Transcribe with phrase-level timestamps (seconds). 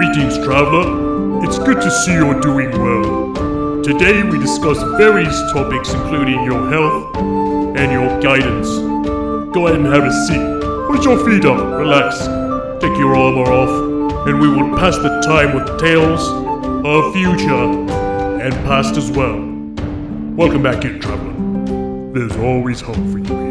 [0.00, 1.44] Greetings, traveler.
[1.44, 3.82] It's good to see you're doing well.
[3.82, 8.66] Today we discuss various topics including your health and your guidance.
[9.52, 10.40] Go ahead and have a seat.
[10.88, 12.18] Put your feet up, relax,
[12.80, 16.26] take your armor off, and we will pass the time with tales
[16.82, 19.36] of future and past as well.
[20.34, 22.14] Welcome back in, traveler.
[22.14, 23.49] There's always hope for you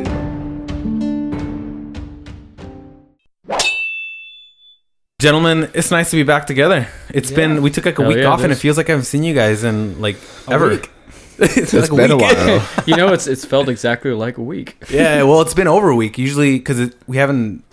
[5.20, 6.88] Gentlemen, it's nice to be back together.
[7.10, 8.88] It's been we took like a Hell week yeah, off, and it this- feels like
[8.90, 10.16] I haven't seen you guys in like
[10.48, 10.70] ever.
[10.70, 10.90] week.
[11.40, 12.66] it's It's been a while.
[12.86, 14.78] you know, it's it's felt exactly like a week.
[14.90, 17.64] yeah, well, it's been over a week usually because we haven't.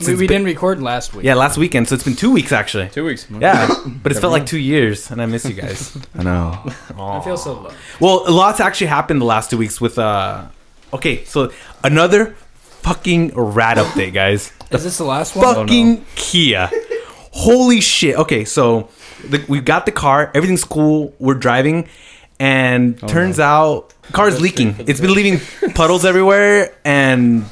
[0.00, 1.24] We, since we ba- didn't record last week.
[1.24, 2.88] Yeah, last weekend, so it's been two weeks actually.
[2.88, 3.24] Two weeks.
[3.30, 3.68] Yeah,
[4.02, 5.96] but it's felt like two years, and I miss you guys.
[6.16, 6.60] I know.
[6.98, 7.72] I feel so low.
[8.00, 10.46] Well, a lot's actually happened the last two weeks with uh.
[10.92, 11.52] Okay, so
[11.84, 12.34] another
[12.82, 14.52] fucking rat update, guys.
[14.72, 15.54] Is this the last one?
[15.54, 16.68] fucking Kia.
[17.36, 18.16] Holy shit.
[18.16, 18.88] Okay, so
[19.28, 20.30] the, we got the car.
[20.34, 21.14] Everything's cool.
[21.18, 21.86] We're driving,
[22.40, 24.74] and turns out car's leaking.
[24.86, 25.40] It's been leaving
[25.74, 27.44] puddles everywhere, and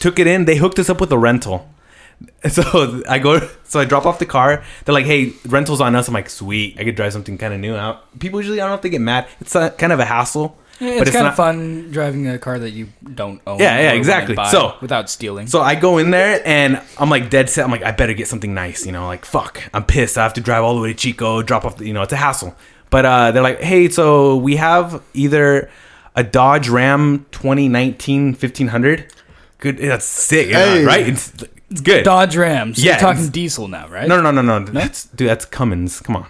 [0.00, 0.46] took it in.
[0.46, 1.68] They hooked us up with a rental.
[2.48, 4.64] So I go, so I drop off the car.
[4.84, 7.60] They're like, "Hey, rental's on us." I'm like, "Sweet, I could drive something kind of
[7.60, 9.26] new out." People usually, I don't know if they get mad.
[9.40, 10.56] It's uh, kind of a hassle.
[10.78, 13.58] Yeah, but it's, kind not- of fun driving a car that you don't own.
[13.58, 14.36] Yeah, yeah, exactly.
[14.50, 15.46] So- without stealing.
[15.46, 17.64] So I go in there and I'm like dead set.
[17.64, 19.62] I'm like, I better get something nice, you know, like fuck.
[19.72, 20.18] I'm pissed.
[20.18, 22.12] I have to drive all the way to Chico, drop off the, you know, it's
[22.12, 22.54] a hassle.
[22.90, 25.70] But uh, they're like, hey, so we have either
[26.14, 29.12] a Dodge Ram 2019 1500.
[29.58, 30.84] Good, that's sick, Hey.
[30.84, 31.08] right?
[31.08, 31.32] It's,
[31.70, 32.04] it's good.
[32.04, 32.78] Dodge Rams.
[32.82, 34.06] Yeah, You're talking diesel now, right?
[34.06, 34.70] No, no, no, no, no.
[34.72, 35.28] That's dude.
[35.28, 36.00] That's Cummins.
[36.00, 36.26] Come on.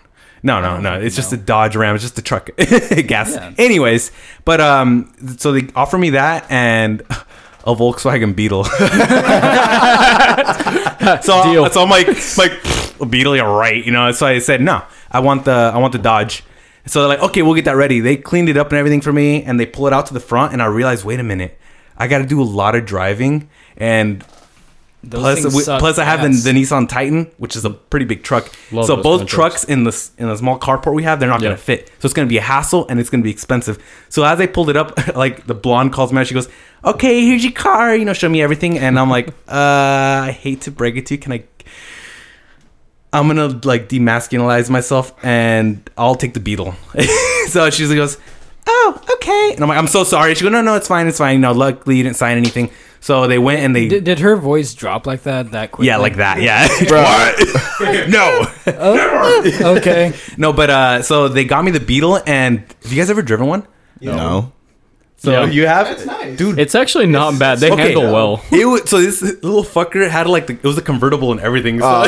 [0.46, 1.00] No, no, no.
[1.00, 1.96] It's just a Dodge Ram.
[1.96, 3.34] It's just a truck, gas.
[3.34, 3.52] Yeah.
[3.58, 4.12] Anyways,
[4.44, 8.62] but um, so they offer me that and a Volkswagen Beetle.
[11.22, 11.68] so Deal.
[11.68, 12.06] so I'm like,
[12.38, 12.52] like
[13.00, 14.12] a Beetle, you're right, you know.
[14.12, 14.84] So I said no.
[15.10, 16.44] I want the I want the Dodge.
[16.86, 17.98] So they're like, okay, we'll get that ready.
[17.98, 20.20] They cleaned it up and everything for me, and they pull it out to the
[20.20, 21.58] front, and I realized, wait a minute,
[21.96, 24.24] I got to do a lot of driving, and
[25.08, 28.22] Those plus, we- plus I have the, the Nissan Titan, which is a pretty big
[28.24, 28.50] truck.
[28.72, 31.50] Love so both trucks in this in the small carport we have, they're not Yeah.
[31.50, 31.88] gonna fit.
[32.00, 33.78] So it's gonna be a hassle and it's gonna be expensive.
[34.08, 36.48] So as I pulled it up, like the blonde calls me out, she goes,
[36.84, 40.62] "Okay, here's your car," you know, show me everything, and I'm like, "Uh, I hate
[40.62, 41.44] to break it to you, can I?"
[43.12, 46.74] I'm gonna like demasculinize myself and I'll take the Beetle.
[47.48, 48.18] so she goes,
[48.66, 51.18] "Oh, okay," and I'm like, "I'm so sorry." She goes, "No, no, it's fine, it's
[51.18, 52.70] fine." You know, luckily you didn't sign anything.
[53.06, 55.86] So they went and they Did, did her voice drop like that that quickly?
[55.86, 56.42] yeah, like that.
[56.42, 56.66] Yeah.
[56.90, 58.08] What?
[58.18, 58.26] no.
[59.76, 60.12] Okay.
[60.36, 63.46] No, but uh so they got me the Beetle and have you guys ever driven
[63.46, 63.62] one?
[64.00, 64.50] No.
[65.18, 65.46] So Yeah.
[65.56, 66.36] you have It's nice.
[66.36, 67.58] Dude, It's actually not bad.
[67.60, 67.94] They Okay.
[67.94, 68.42] handle well.
[68.50, 71.78] it was, so this little fucker had like the, it was a convertible and everything.
[71.80, 72.04] So, Uh,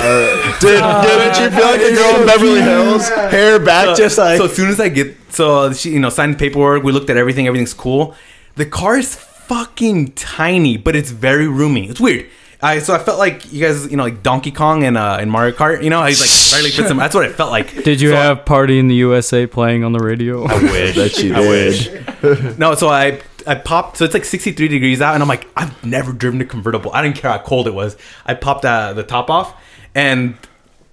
[0.58, 3.08] did, didn't you feel like a girl in Beverly Hills?
[3.08, 4.38] Hair back, just like.
[4.38, 7.08] so as soon as I get so she you know signed the paperwork, we looked
[7.08, 8.14] at everything, everything's cool.
[8.56, 9.14] The car is
[9.48, 11.88] fucking tiny, but it's very roomy.
[11.88, 12.26] It's weird.
[12.60, 15.30] I so I felt like you guys, you know, like Donkey Kong and uh in
[15.30, 16.96] Mario Kart, you know, he's like barely fits him.
[16.96, 17.84] That's what it felt like.
[17.84, 20.44] Did you So- have "Party in the USA" playing on the radio?
[20.44, 20.94] I wish.
[20.96, 22.22] that you I did.
[22.22, 22.58] wish.
[22.58, 23.96] no, so I I popped.
[23.98, 26.90] So it's like 63 degrees out, and I'm like, I've never driven a convertible.
[26.92, 27.96] I didn't care how cold it was.
[28.26, 29.54] I popped uh, the top off,
[29.94, 30.36] and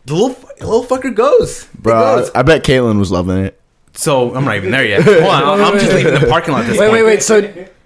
[0.06, 1.66] the little fu- little fucker goes.
[1.80, 2.32] Bro, goes.
[2.36, 3.60] I bet Caitlin was loving it.
[3.94, 5.02] So I'm not even there yet.
[5.04, 6.66] Hold on, I'm, I'm just leaving the parking lot.
[6.66, 7.04] At this Wait, point.
[7.06, 7.24] wait, wait.
[7.24, 7.42] So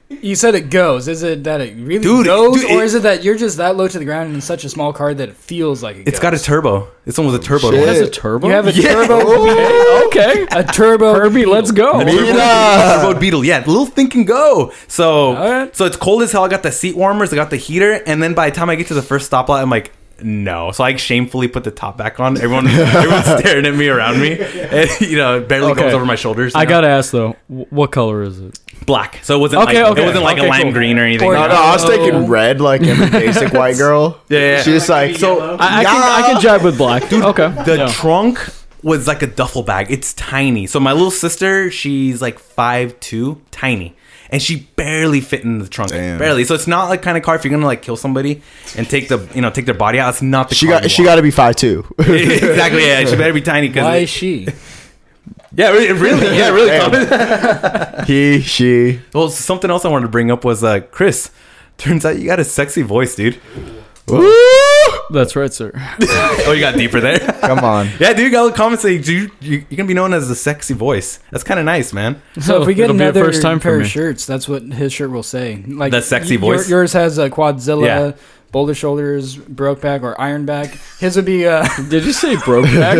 [0.09, 1.07] you said it goes.
[1.07, 3.57] Is it that it really Dude, goes, dude, or it- is it that you're just
[3.57, 6.07] that low to the ground in such a small car that it feels like it
[6.07, 6.23] It's goes?
[6.23, 6.87] got a turbo.
[7.05, 7.71] It's almost was a turbo.
[7.71, 7.81] shit.
[7.83, 8.47] It has a turbo.
[8.47, 8.93] You have a Yeah.
[8.93, 10.05] turbo.
[10.07, 10.47] okay.
[10.51, 11.13] A turbo.
[11.13, 11.99] Herbie, let's go.
[12.03, 14.71] Turbo Beetle, yeah, little thing can go.
[14.87, 15.75] So, Alright.
[15.75, 16.43] so it's cold as hell.
[16.43, 18.75] I got the seat warmers, I got the heater, and then by the time I
[18.75, 19.91] get to the first stoplight, I'm like,
[20.23, 20.71] no.
[20.71, 22.37] So I shamefully put the top back on.
[22.37, 25.81] Everyone, everyone's staring at me around me, and you know, it barely Okay.
[25.81, 26.53] goes over my shoulders.
[26.55, 26.69] I know?
[26.69, 28.59] gotta ask though, what color is it?
[28.85, 29.19] black.
[29.23, 30.01] So it wasn't Okay, like okay.
[30.01, 30.71] it wasn't like a lime cool.
[30.71, 31.27] green or anything.
[31.27, 34.19] Or- No, no, I was thinking red like every basic white girl.
[34.29, 34.61] Yeah, yeah.
[34.63, 37.07] She's like, So I, I can I can jive with black.
[37.09, 37.23] dude.
[37.23, 37.49] okay.
[37.65, 37.87] the Yeah.
[37.91, 38.39] trunk
[38.81, 39.91] was like a duffel bag.
[39.91, 40.65] It's tiny.
[40.65, 43.95] So my little sister, she's like five two, tiny.
[44.31, 45.91] And she barely fit in the trunk.
[45.91, 46.19] Damn.
[46.19, 46.43] Barely.
[46.43, 48.41] So it's not like kind of car if you're gonna like kill somebody
[48.77, 50.09] and take the you know, take their body out.
[50.09, 51.85] It's not the she car got she got to be five two.
[51.99, 53.05] exactly, yeah.
[53.05, 54.47] She better be tiny Cause Why is she?
[55.51, 58.05] Yeah, really, really, yeah, really.
[58.05, 59.01] He, she.
[59.13, 61.31] well, something else I wanted to bring up was uh Chris.
[61.77, 63.39] Turns out you got a sexy voice, dude.
[64.07, 64.31] Woo!
[65.11, 65.71] That's right, sir.
[66.45, 67.19] Oh, you got deeper there.
[67.41, 67.89] Come on.
[67.99, 70.35] Yeah, dude, you got a comment saying you, you you're gonna be known as the
[70.35, 71.19] sexy voice.
[71.31, 72.21] That's kind of nice, man.
[72.39, 73.87] So if we get It'll be a another first time for pair of me.
[73.87, 75.63] shirts, that's what his shirt will say.
[75.67, 76.69] Like The sexy y- your- voice?
[76.69, 78.11] Yours has a Quadzilla Yeah.
[78.51, 80.75] Boulder Shoulders, broke back, or iron back.
[80.99, 82.97] His would be uh, Did you say broke back?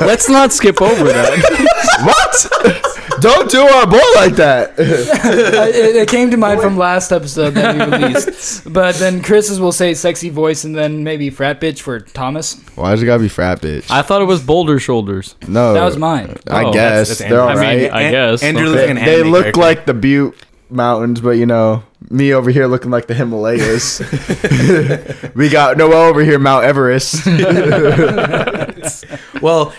[0.00, 1.70] Let's not skip over that.
[2.04, 2.89] What?
[3.20, 4.74] Don't do our boy like that.
[4.78, 8.64] it, it came to mind from last episode that we released.
[8.72, 12.54] But then Chris's will say sexy voice, and then maybe frat bitch for Thomas.
[12.76, 13.90] Why does it gotta be frat bitch?
[13.90, 15.34] I thought it was Boulder Shoulders.
[15.48, 16.36] no, That was mine.
[16.48, 17.64] I Oh, guess That's- that's they're Andrew.
[17.64, 18.06] I mean, alright.
[18.06, 18.42] I guess.
[18.42, 19.60] Andrew looks They, like an they look character.
[19.60, 20.36] like the Butte
[20.70, 23.98] Mountains, but you know, me over here looking like the Himalayas.
[25.34, 27.26] we got Noel over here, Mount Everest.
[29.42, 29.72] Well,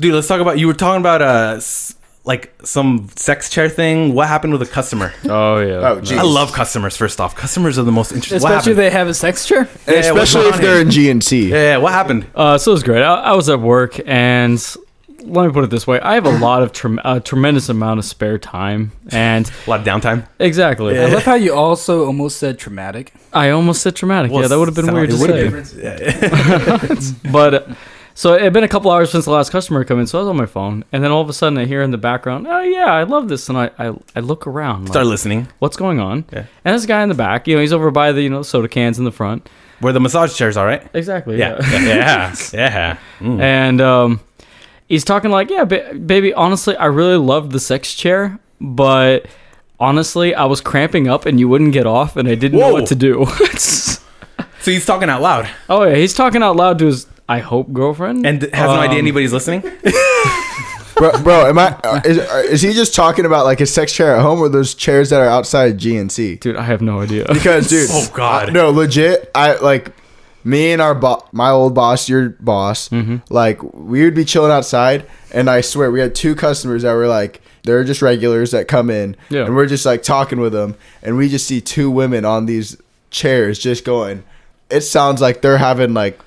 [0.00, 0.58] dude, let's talk about.
[0.58, 1.94] You were talking about uh, s-
[2.26, 4.12] like some sex chair thing.
[4.12, 5.12] What happened with a customer?
[5.28, 5.88] Oh yeah.
[5.90, 6.18] Oh, geez.
[6.18, 6.96] I love customers.
[6.96, 8.40] First off, customers are the most interesting.
[8.42, 9.68] What Especially if they have a sex chair.
[9.86, 11.12] Yeah, what's Especially if they're here?
[11.14, 11.48] in GNC.
[11.48, 12.26] Yeah, yeah, what happened?
[12.34, 13.02] Uh, so it was great.
[13.02, 14.58] I, I was at work, and
[15.24, 17.98] let me put it this way: I have a lot of trem- a tremendous amount
[17.98, 20.26] of spare time, and A lot of downtime.
[20.38, 20.98] exactly.
[20.98, 23.12] I love how you also almost said traumatic.
[23.32, 24.30] I almost said traumatic.
[24.32, 25.78] Well, yeah, that would have been weird to would've say.
[25.78, 27.30] been- Yeah.
[27.32, 27.74] But uh,
[28.18, 30.22] so it had been a couple hours since the last customer come in, so I
[30.22, 32.46] was on my phone, and then all of a sudden I hear in the background,
[32.48, 35.48] "Oh yeah, I love this," and I I, I look around, like, Start listening.
[35.58, 36.24] what's going on?
[36.32, 36.46] Yeah.
[36.64, 38.68] And this guy in the back, you know, he's over by the you know soda
[38.68, 39.48] cans in the front.
[39.80, 40.88] Where the massage chairs are, right?
[40.94, 41.38] Exactly.
[41.38, 42.96] Yeah, yeah, yeah.
[43.20, 43.40] Mm.
[43.40, 44.20] and um,
[44.88, 49.26] he's talking like, "Yeah, ba- baby, honestly, I really loved the sex chair, but."
[49.78, 52.86] Honestly, I was cramping up and you wouldn't get off, and I didn't know what
[52.86, 53.26] to do.
[54.66, 57.72] So he's talking out loud oh yeah, he's talking out loud to his I hope
[57.72, 59.60] girlfriend, and has no idea Um, anybody's listening.
[60.96, 61.68] bro, bro, am I?
[61.84, 64.48] uh, Is, uh, is he just talking about like a sex chair at home or
[64.48, 66.40] those chairs that are outside GNC?
[66.40, 67.26] Dude, I have no idea.
[67.32, 68.50] Because, dude, Oh, God.
[68.50, 69.30] I- no, legit.
[69.34, 69.92] I like
[70.44, 72.90] me and our bo- my old boss, your boss.
[73.30, 77.08] Like we would be chilling outside, and I swear we had two customers that were
[77.08, 77.42] like.
[77.64, 79.44] They're just regulars that come in, Yeah.
[79.46, 82.76] and we're just like talking with them, and we just see two women on these
[83.10, 84.22] chairs just going.
[84.70, 86.20] It sounds like they're having like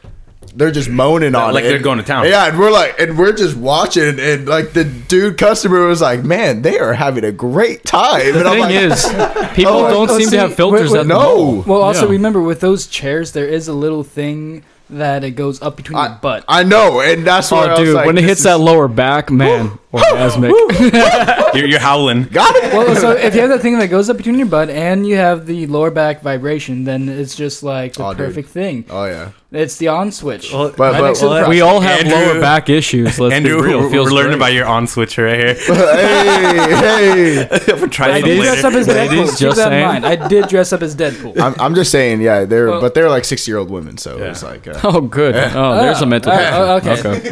[0.56, 1.68] they're just moaning on like it.
[1.70, 2.26] they're going to town.
[2.26, 6.24] Yeah, and we're like, and we're just watching, and like the dude customer was like,
[6.24, 9.06] "Man, they are having a great time." And The I'm thing like, is,
[9.56, 11.64] people Oh, don't oh, seem see, to have filters wait, wait, at the no.
[11.68, 12.12] Well, also Yeah.
[12.14, 16.18] remember with those chairs, there is a little thing that it goes up between your
[16.20, 16.44] butt.
[16.48, 18.60] I know, and that's why Oh, I was dude, like, when it hits is- that
[18.60, 20.50] lower back, man, orgasmic.
[21.54, 22.24] You're, you're howling.
[22.24, 22.74] got it.
[22.74, 25.16] well, so if you have that thing that goes up between your butt and you
[25.16, 28.18] have the lower back vibration, then it's just like the Oh, dude.
[28.28, 28.86] perfect thing.
[28.90, 30.54] Oh yeah, It's the on switch.
[30.54, 33.20] Well, But- right but- next to the well, we all have Andrew- lower back issues.
[33.20, 33.80] Let's Andrew, be real.
[33.82, 34.50] we're, Feels we're learning great.
[34.50, 35.54] about your on switcher right here.
[35.66, 37.74] hey, hey.
[37.74, 39.30] we're trying I did dress up as Deadpool.
[39.30, 39.88] Keep just that in saying.
[39.88, 40.06] mind.
[40.06, 41.40] I did dress up as Deadpool.
[41.40, 44.20] I'm, I'm just saying, yeah, they're Well- but they're like sixty year old women, so
[44.20, 44.26] Yeah.
[44.26, 45.36] it's like, uh, Oh, good.
[45.36, 45.52] Eh.
[45.56, 46.32] Oh, there's a ah, mental.
[46.32, 47.08] Oh, picture.
[47.08, 47.30] oh, okay.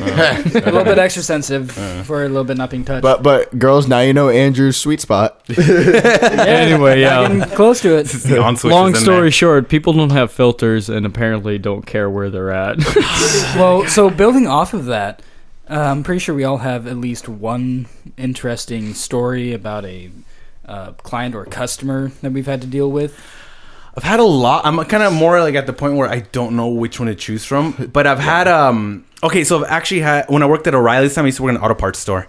[0.50, 0.60] okay.
[0.60, 1.72] a little bit extra sensitive
[2.08, 3.04] for a little bit not being touched.
[3.04, 5.40] but but girls, now you know Andrew's sweet spot.
[5.56, 7.28] Anyway, yeah.
[7.28, 8.08] Getting close to it.
[8.08, 9.31] The on switch Long is in story there.
[9.31, 12.77] short, people don't have filters and apparently don't care where they're at.
[13.56, 15.21] Well, so building off of that,
[15.69, 20.12] uh, I'm pretty sure we all have at least one interesting story about a
[20.65, 23.19] uh, client or customer that we've had to deal with.
[23.98, 24.63] I've had a lot.
[24.63, 27.15] I'm kind of more like at the point where I don't know which one to
[27.15, 27.89] choose from.
[27.92, 29.06] But I've had um.
[29.24, 31.25] Okay, so I've actually had when I worked at O'Reilly's time.
[31.25, 32.27] I used to work in an auto parts store.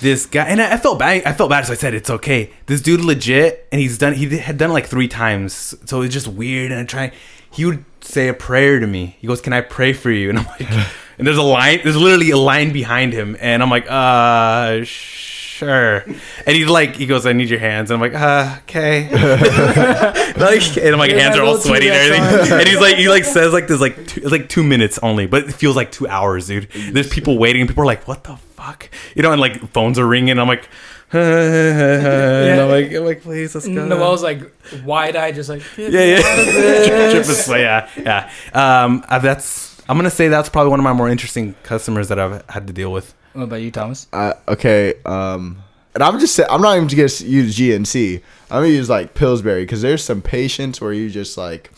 [0.00, 1.24] This guy and I, I felt bad.
[1.24, 2.52] I felt bad, so I said it's okay.
[2.66, 4.12] This dude legit, and he's done.
[4.12, 6.70] He had done it like three times, so it's just weird.
[6.72, 7.12] And I try.
[7.50, 9.16] He would say a prayer to me.
[9.20, 10.70] He goes, "Can I pray for you?" And I'm like,
[11.18, 11.80] and there's a line.
[11.82, 14.84] There's literally a line behind him, and I'm like, uh.
[14.84, 19.08] Sure, and he's like, he goes, "I need your hands," and I'm like, "Uh, okay."
[19.12, 22.58] like, and my You're hands are all sweaty and everything.
[22.58, 25.44] And he's like, he like says like there's like two, like two minutes only, but
[25.44, 26.68] it feels like two hours, dude.
[26.72, 29.98] There's people waiting, and people are like, "What the fuck?" You know, and like phones
[29.98, 30.38] are ringing.
[30.38, 30.68] I'm like,
[31.12, 33.86] and I'm like, I'm like, please, let's go.
[33.86, 34.50] Noel's like
[34.84, 38.84] wide eyed, just like yeah, yeah, Tripping sweat, yeah, yeah.
[38.84, 42.18] Um, uh, that's I'm gonna say that's probably one of my more interesting customers that
[42.18, 43.14] I've had to deal with.
[43.34, 44.06] What about you, Thomas?
[44.12, 45.62] Uh, okay, um,
[45.94, 48.22] and I'm just I'm not even gonna use GNC.
[48.50, 51.72] I'm gonna use like Pillsbury because there's some patients where you just like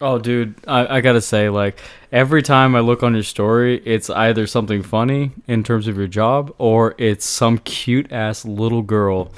[0.00, 1.80] Oh, dude, I, I gotta say, like,
[2.12, 6.06] every time I look on your story, it's either something funny in terms of your
[6.06, 9.32] job, or it's some cute ass little girl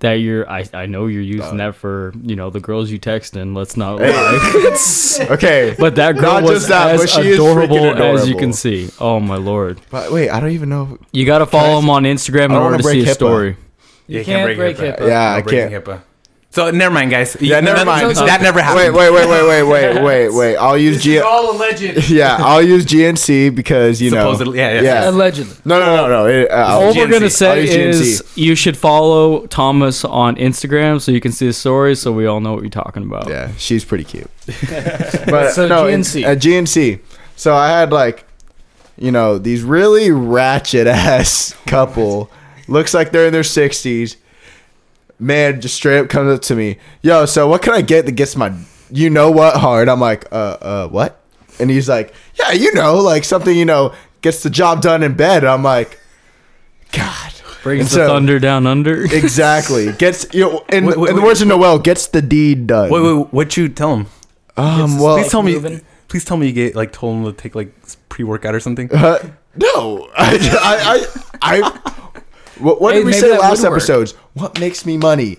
[0.00, 0.46] that you're.
[0.50, 3.74] I, I know you're using that for you know the girls you text, and let's
[3.76, 4.76] not lie.
[5.30, 5.74] okay.
[5.78, 8.52] but that girl Not was just that, as but she is adorable, as you can
[8.52, 8.90] see.
[9.00, 10.98] Oh my lord, But wait, I don't even know.
[11.12, 13.14] you gotta follow him on Instagram in order wanna see break his HIPAA.
[13.14, 13.56] story.
[14.08, 15.08] You can't break HIPAA.
[15.08, 15.84] Yeah, I No breaking can't.
[15.84, 16.02] HIPAA.
[16.52, 17.34] So never mind, guys.
[17.40, 18.14] Yeah, never That- mind.
[18.16, 18.94] That never happened.
[18.94, 20.56] Wait, wait, wait, wait, wait, wait, wait, wait.
[20.56, 21.18] I'll use G.
[21.18, 22.10] all alleged.
[22.10, 24.18] Yeah, I'll use GNC because you know.
[24.18, 24.82] Supposedly, yeah, yeah.
[24.82, 25.08] Yeah.
[25.10, 25.56] Allegedly.
[25.64, 26.26] No, no, no, no.
[26.26, 31.10] It, uh, I'll- All we're gonna say is you should follow Thomas on Instagram so
[31.10, 33.28] you can see his stories, so we all know what you're talking about.
[33.30, 34.30] Yeah, she's pretty cute.
[35.26, 36.22] but So no, GNC.
[36.24, 37.00] At GNC.
[37.34, 38.24] So I had like,
[38.98, 42.30] you know, these really ratchet ass couple.
[42.68, 44.18] Looks like they're in their sixties.
[45.22, 47.26] Man, just straight up comes up to me, yo.
[47.26, 48.52] So what can I get that gets my,
[48.90, 49.88] you know what, hard?
[49.88, 51.20] I'm like, uh, uh, what?
[51.60, 55.14] And he's like, yeah, you know, like something you know gets the job done in
[55.14, 55.44] bed.
[55.44, 55.98] I'm like,
[56.92, 57.32] God.
[57.62, 59.04] Brings And the so- thunder down under.
[59.14, 59.92] Exactly.
[59.92, 61.26] Gets you know in, Wait, wait, in the wait.
[61.28, 62.90] words of Noel, gets the deed done.
[62.90, 63.32] Wait, wait.
[63.32, 64.06] What you tell him?
[64.56, 65.52] Um, well, Please tell me.
[65.54, 65.80] moving.
[66.08, 67.72] Please tell me you get like told him to take like
[68.08, 68.90] pre workout or something.
[68.92, 69.18] Uh,
[69.54, 71.06] no, I, I,
[71.40, 71.91] I, I
[72.58, 74.12] what, what Hey, did we say last episodes?
[74.34, 75.38] What makes me money?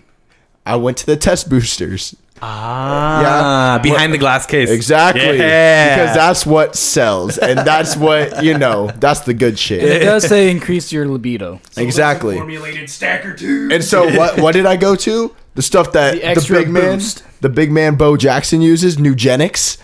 [0.65, 2.15] I went to the test boosters.
[2.41, 3.81] Ah, Yeah.
[3.81, 4.69] behind the glass case.
[4.69, 5.95] Exactly, Yeah.
[5.95, 8.91] because that's what sells, and that's what you know.
[8.99, 9.83] That's the good shit.
[9.83, 11.61] It does say increase your libido.
[11.77, 12.35] exactly.
[12.35, 13.69] Formulated stacker too.
[13.71, 14.39] And so what?
[14.39, 15.33] What did I go to?
[15.55, 16.99] The stuff that The the, extra big man,
[17.41, 19.77] the big man Bo Jackson uses, Nugenix,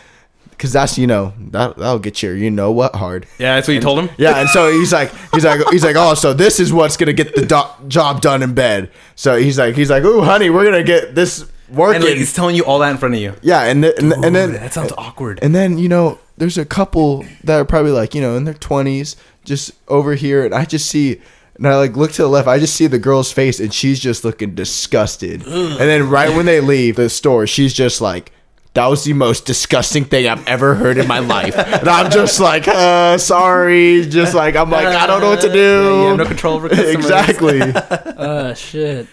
[0.60, 3.26] because that's you know that that'll get your you know what hard.
[3.38, 4.10] Yeah, that's what you told him.
[4.18, 7.14] Yeah, and so he's like, he's like, he's like, oh, so this is what's gonna
[7.14, 8.92] get the do- job done in bed.
[9.16, 11.96] So he's like, he's like, ooh, honey, we're gonna get this working.
[11.96, 13.34] And like, he's telling you all that in front of you.
[13.42, 15.40] yeah, and th- and, and then that sounds awkward.
[15.42, 18.54] and then you know, there's a couple that are probably like you know in their
[18.54, 21.22] twenties, just over here, and I just see.
[21.56, 22.48] And I like look to the left.
[22.48, 25.46] I just see the girl's face, and she's just looking disgusted.
[25.46, 28.32] And then right when they leave the store, she's just like,
[28.74, 32.40] "That was the most disgusting thing I've ever heard in my life." And I'm just
[32.40, 35.60] like, uh, "Sorry." Just like I'm like, I don't know what to do.
[35.60, 36.96] Yeah, you have no control over customers.
[36.96, 37.62] exactly.
[37.62, 39.08] Uh, shit.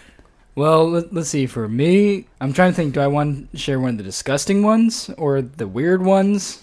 [0.55, 1.47] Well, let, let's see.
[1.47, 2.95] For me, I'm trying to think.
[2.95, 6.63] Do I want to share one of the disgusting ones or the weird ones?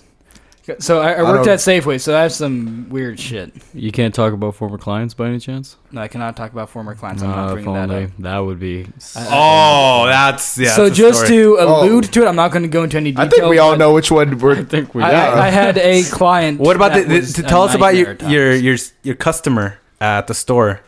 [0.80, 3.52] So I, I worked don't- at Safeway, so I have some weird shit.
[3.74, 5.76] You can't talk about former clients by any chance?
[5.92, 7.22] No, I cannot talk about former clients.
[7.22, 8.04] I'm Uh, not if bringing that only.
[8.06, 8.10] up.
[8.20, 8.88] That would be.
[9.18, 10.70] Oh, that's yeah.
[10.70, 11.38] so that's a just story.
[11.42, 11.82] to Oh.
[11.84, 13.26] allude to it, I'm not going to go into any detail.
[13.26, 14.56] I think we all but know which one we're.
[14.60, 15.04] I think we.
[15.04, 15.34] I, Yeah.
[15.34, 16.60] I, I had a client.
[16.62, 18.52] What about the, that the was to a tell us about your nightmare at your
[18.54, 18.64] times.
[18.64, 20.80] your your customer at the store?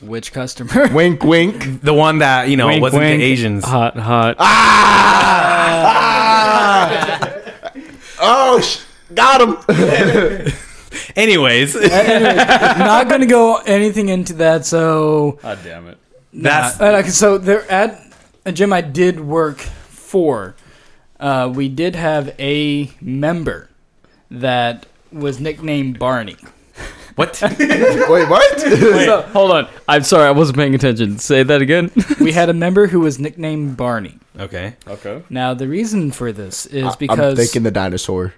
[0.00, 0.88] which customer?
[0.94, 1.80] wink, wink.
[1.82, 3.20] The one that you know Wink, wasn't wink.
[3.20, 3.64] the Asians.
[3.64, 4.36] Hot, hot.
[4.38, 6.10] Ah!
[8.24, 8.80] oh, sh-
[9.14, 9.56] got him.
[11.16, 14.64] Anyways, Anyways, not going to go anything into that.
[14.64, 15.98] So God damn it.
[16.32, 18.00] that's Uh, like, so there at
[18.46, 20.54] a gym I did work for,
[21.18, 23.68] uh, we did have a member
[24.30, 26.36] that was nicknamed Barney.
[27.16, 27.40] What?
[27.58, 28.56] Wait, what?
[28.66, 29.68] Wait, hold on.
[29.88, 31.18] I'm sorry, I wasn't paying attention.
[31.18, 31.90] Say that again.
[32.20, 34.18] We had a member who was nicknamed Barney.
[34.38, 34.76] okay.
[34.86, 35.22] Okay.
[35.30, 38.34] Now the reason for this is I'm because thinking the dinosaur.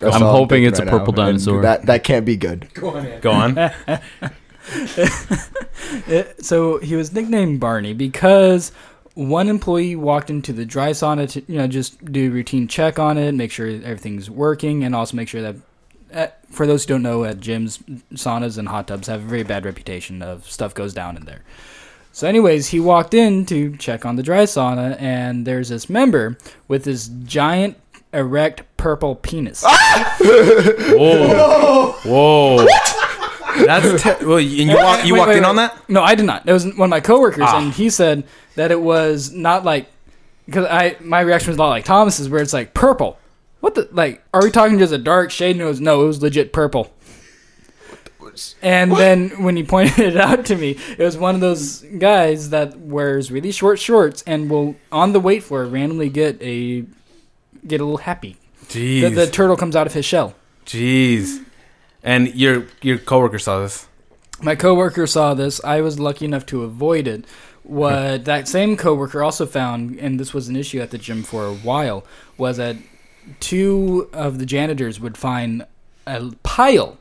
[0.00, 1.62] That's I'm all hoping thinking it's a purple now, and dinosaur.
[1.62, 2.68] That that can't be good.
[2.74, 2.90] Go
[3.30, 3.56] on.
[6.08, 8.72] it- so he was nicknamed Barney because
[9.14, 12.98] one employee walked into the dry sauna to you know just do a routine check
[12.98, 15.56] on it, make sure everything's working, and also make sure that.
[16.10, 17.78] At, for those who don't know, at gyms,
[18.14, 21.42] saunas and hot tubs have a very bad reputation of stuff goes down in there.
[22.12, 26.36] So, anyways, he walked in to check on the dry sauna, and there's this member
[26.66, 27.76] with this giant
[28.12, 29.62] erect purple penis.
[30.88, 31.92] Whoa.
[32.04, 32.66] Whoa.
[33.66, 34.40] That's te- well.
[34.40, 35.48] You, you, walk, you Wait, walked wait, in wait.
[35.48, 35.76] on that.
[35.88, 36.48] No, I did not.
[36.48, 37.60] It was one of my coworkers, Ah.
[37.60, 38.24] and he said
[38.54, 39.88] that it was not like
[40.46, 43.18] because I my reaction was a lot like Thomas's, where it's like purple.
[43.60, 44.22] What the like?
[44.32, 45.60] Are we talking just a dark shade?
[45.60, 46.92] It no, it was legit purple.
[48.62, 52.50] And then when he pointed it out to me, it was one of those guys
[52.50, 56.84] that wears really short shorts and will on the weight floor randomly get a
[57.66, 58.36] get a little happy.
[58.70, 59.14] The, Jeez.
[59.14, 60.34] the turtle comes out of his shell.
[60.66, 61.44] Jeez.
[62.02, 63.86] And your your coworker saw this.
[64.40, 65.62] My coworker saw this.
[65.64, 67.24] I was lucky enough to avoid it.
[67.64, 68.22] What hmm.
[68.24, 71.54] that same coworker also found, and this was an issue at the gym for a
[71.54, 72.04] while,
[72.36, 72.76] was that
[73.40, 75.64] two of the janitors would find
[76.06, 76.98] a pile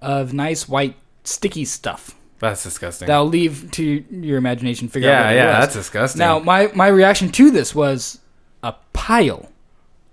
[0.00, 2.14] of nice white sticky stuff.
[2.40, 3.06] That's disgusting.
[3.06, 4.88] That I'll leave to your imagination.
[4.88, 6.18] Figure out yeah, what it yeah, that's disgusting.
[6.18, 8.18] Now, my my reaction to this was
[8.62, 9.48] a pile.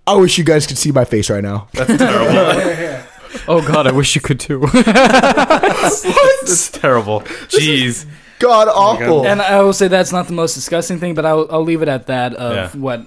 [0.06, 1.68] I wish you guys could see my face right now.
[1.74, 3.06] that's terrible.
[3.48, 4.62] Oh God, I wish you could too.
[4.74, 7.22] that's terrible.
[7.50, 8.08] Jeez.
[8.40, 9.28] God awful.
[9.28, 11.88] And I will say that's not the most disgusting thing, but I'll, I'll leave it
[11.88, 12.82] at that of Yeah.
[12.82, 13.06] what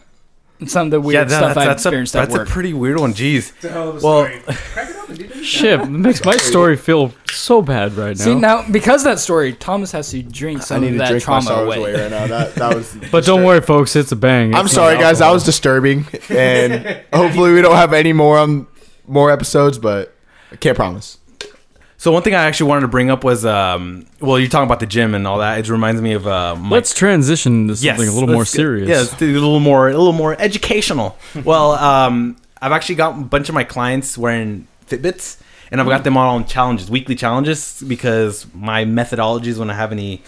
[0.66, 2.72] some of the Yeah, weird that- stuff I've that's, a, experienced that's at a pretty
[2.72, 3.14] weird one.
[3.14, 3.52] Jeez.
[3.60, 5.42] the hell of a Well, story.
[5.44, 8.24] Shit, it makes my story feel so bad right now.
[8.24, 10.98] See now, because of that story, Thomas has to drink I some need of to
[10.98, 11.78] that drink my trauma sorrows away.
[11.92, 12.26] away right now.
[12.28, 12.96] That that was.
[13.12, 14.54] but don't worry, folks, it's a bang.
[14.54, 15.18] I'm sorry, guys.
[15.18, 18.66] That was disturbing, and hopefully we don't have any more on
[19.06, 19.78] more episodes.
[19.78, 20.14] But
[20.52, 21.18] I can't promise.
[22.02, 24.80] So one thing I actually wanted to bring up was, um, well, you're talking about
[24.80, 25.60] the gym and all that.
[25.60, 28.88] It reminds me of uh, my Let's transition to something a little more serious.
[28.88, 31.16] Yeah, let's do a little more, a little more educational.
[31.44, 35.40] well, um, I've actually got a bunch of my clients wearing Fitbits,
[35.70, 39.92] and I've got them all on challenges, weekly challenges, because my methodologies when I have
[39.92, 40.22] any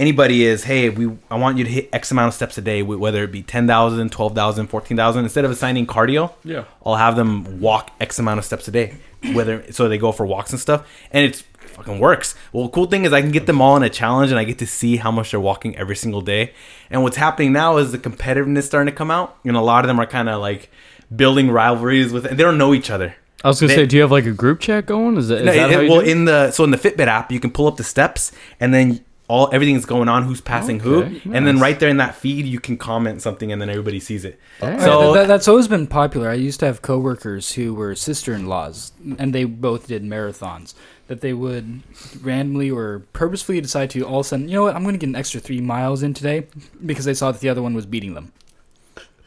[0.00, 2.82] anybody is, hey, we I want you to hit X amount of steps a day,
[2.82, 5.22] whether it be 10,000, 12,000, 14,000.
[5.22, 6.64] Instead of assigning cardio, Yeah.
[6.84, 8.96] I'll have them walk X amount of steps a day,
[9.32, 12.34] whether so they go for walks and stuff, and it's fucking works.
[12.52, 14.58] Well, cool thing is I can get them all in a challenge, and I get
[14.58, 16.52] to see how much they're walking every single day.
[16.90, 19.88] And what's happening now is the competitiveness starting to come out, and a lot of
[19.88, 20.70] them are kind of like
[21.14, 23.14] building rivalries with, and they don't know each other.
[23.44, 25.16] I was gonna They- say, do you have like a group chat going?
[25.16, 27.06] Is that, is No, that it- how you well, in the so in the Fitbit
[27.06, 29.00] app, you can pull up the steps, and then
[29.32, 32.44] all everything's going on, who's passing who, Okay, and then right there in that feed,
[32.44, 34.38] you can comment something, and then everybody sees it.
[34.60, 34.66] Oh.
[34.66, 34.72] Dang.
[34.76, 36.28] Right, So- that- that's always been popular.
[36.28, 40.74] I used to have coworkers who were sister-in-laws, and they both did marathons.
[41.08, 41.82] That they would
[42.22, 44.98] randomly or purposefully decide to all of a sudden, you know what, I'm going to
[44.98, 46.46] get an extra three miles in today
[46.84, 48.32] because they saw that the other one was beating them.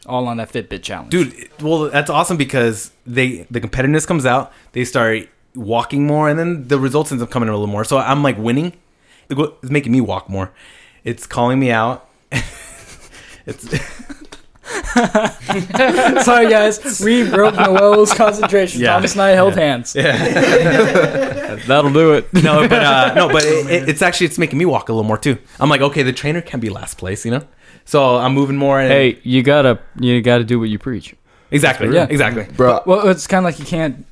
[0.06, 4.52] All on that Fitbit challenge, dude well that's awesome because they the competitiveness comes out
[4.70, 7.82] they start walking more and then the results ends up coming in a little more
[7.84, 8.76] so i'm like winning It go-
[9.30, 10.52] it's making me walk more
[11.04, 12.08] it's calling me out
[13.46, 13.68] it's
[16.24, 18.80] Sorry, guys, we broke Noel's concentration.
[18.80, 18.94] Yeah.
[18.94, 19.94] Thomas and I held hands.
[19.94, 21.54] Yeah.
[21.66, 22.32] That'll do it.
[22.32, 25.06] no but uh no but it, it- it's actually it's making me walk a little
[25.06, 27.42] more too i'm like okay the trainer can be last place you know
[27.84, 31.14] so i'm moving more and Hey, you gotta you gotta do what you preach.
[31.50, 32.06] exactly Yeah.
[32.10, 34.04] exactly Bro, Well, it's kind of like you can't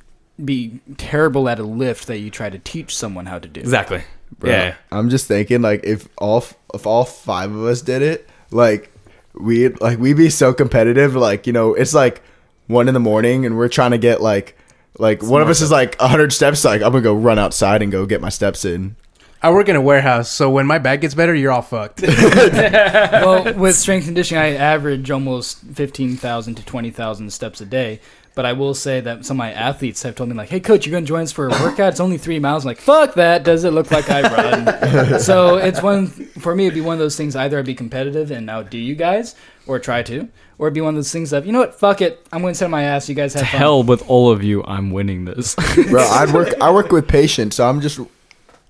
[0.43, 3.59] be terrible at a lift that you try to teach someone how to do.
[3.59, 4.03] exactly
[4.39, 8.27] Bro, yeah I'm just thinking like if all if all five of us did it,
[8.51, 8.91] like
[9.33, 11.15] we would like we'd be so competitive.
[11.15, 12.21] Like you know, it's like
[12.67, 14.57] one in the morning and we're trying to get like
[14.97, 16.65] like one of us is like hundred steps.
[16.65, 18.95] Like I'm gonna go run outside and go get my steps in.
[19.41, 22.01] I work in a warehouse, so when my back gets better, you're all fucked.
[22.01, 27.99] well, with strength conditioning, I average almost 15,000 to 20,000 steps a day.
[28.35, 30.85] But I will say that some of my athletes have told me, like, hey, coach,
[30.85, 31.89] you're going to join us for a workout.
[31.93, 32.65] It's only three miles.
[32.65, 33.43] I'm like, fuck that.
[33.45, 35.19] Does it look like I run?
[35.21, 38.31] so it's one, for me, it'd be one of those things either I'd be competitive
[38.31, 39.35] and outdo you guys
[39.67, 42.01] or try to, or it'd be one of those things of, you know what, fuck
[42.01, 42.27] it.
[42.33, 43.07] I'm going to sit on my ass.
[43.07, 43.57] You guys have To fun.
[43.59, 45.55] hell with all of you, I'm winning this.
[45.89, 47.99] Bro, I work I work with patients, so I'm just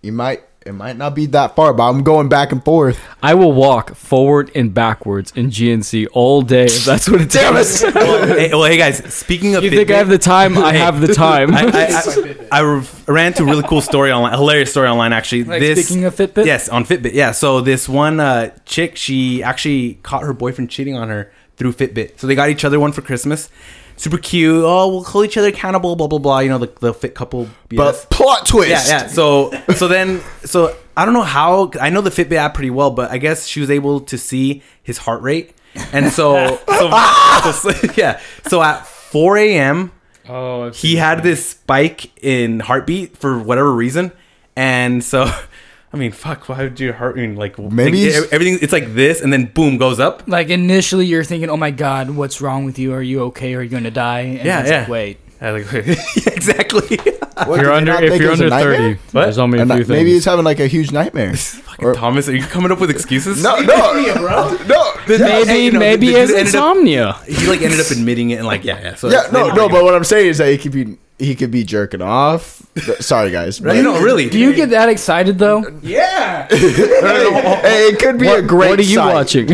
[0.04, 3.00] you might it might not be that far, but I'm going back and forth.
[3.22, 7.84] I will walk forward and backwards in GNC all day if that's what it takes.
[7.84, 10.58] well, hey, well, hey guys speaking of You think I have the time?
[10.58, 11.54] I have the time.
[11.54, 15.14] I, I, I, I ran to a really cool story online, a hilarious story online
[15.14, 15.44] actually.
[15.44, 17.14] Like, this, speaking of Fitbit, Yes, on Fitbit.
[17.14, 17.30] Yeah.
[17.30, 22.20] So this one uh, chick, she actually caught her boyfriend cheating on her through Fitbit.
[22.20, 23.50] So they got each other one for Christmas.
[23.98, 24.64] Super cute.
[24.64, 25.96] Oh, we'll hold each other accountable.
[25.96, 26.40] Blah blah blah.
[26.40, 27.46] You know the, the fit couple.
[27.70, 27.78] BS.
[27.78, 28.70] But plot twist.
[28.70, 29.08] yeah, yeah.
[29.08, 32.92] So so then so I don't know how I know the Fitbit app pretty well,
[32.92, 35.56] but I guess she was able to see his heart rate,
[35.94, 37.58] and so so, ah!
[37.62, 38.20] so yeah.
[38.48, 39.92] So at 4 a.m.
[40.28, 44.12] oh, he had this spike in heartbeat for whatever reason,
[44.58, 45.32] and so
[45.96, 47.28] I mean, fuck, why would you hurt me?
[47.30, 48.60] like Maybe think- he's- everything?
[48.62, 50.24] It's like this, and then boom goes up.
[50.28, 52.94] like initially you're thinking, oh my God, what's wrong with you?
[52.94, 53.56] Are you okay?
[53.56, 54.20] Are you going to die?
[54.22, 54.80] And Yeah, it's yeah.
[54.82, 55.18] Like, Wait.
[55.42, 55.74] I like,
[56.28, 56.98] exactly.
[56.98, 58.96] What, If you're under, not if you're under nightmare?
[58.96, 59.90] thirty, there's only a And few things.
[59.90, 61.36] maybe he's having like a huge nightmare.
[61.36, 63.44] Fucking Or- Thomas, are you coming up with excuses?
[63.44, 64.58] No, no, bro.
[64.68, 64.94] No.
[65.08, 67.14] maybe you know, maybe the dude it's ended up- insomnia.
[67.28, 68.96] He like ended up admitting it and like yeah, yeah.
[68.96, 69.68] So Yeah, no, no.
[69.70, 72.62] But what I'm saying is that he could be he could be jerking off.
[73.02, 73.60] Sorry, guys.
[73.62, 73.76] Right?
[73.76, 74.30] but- No, really.
[74.30, 75.66] Do you get that excited though?
[75.84, 76.48] yeah.
[76.50, 78.70] hey, it could be a great.
[78.70, 79.14] what are you sight.
[79.14, 79.48] watching?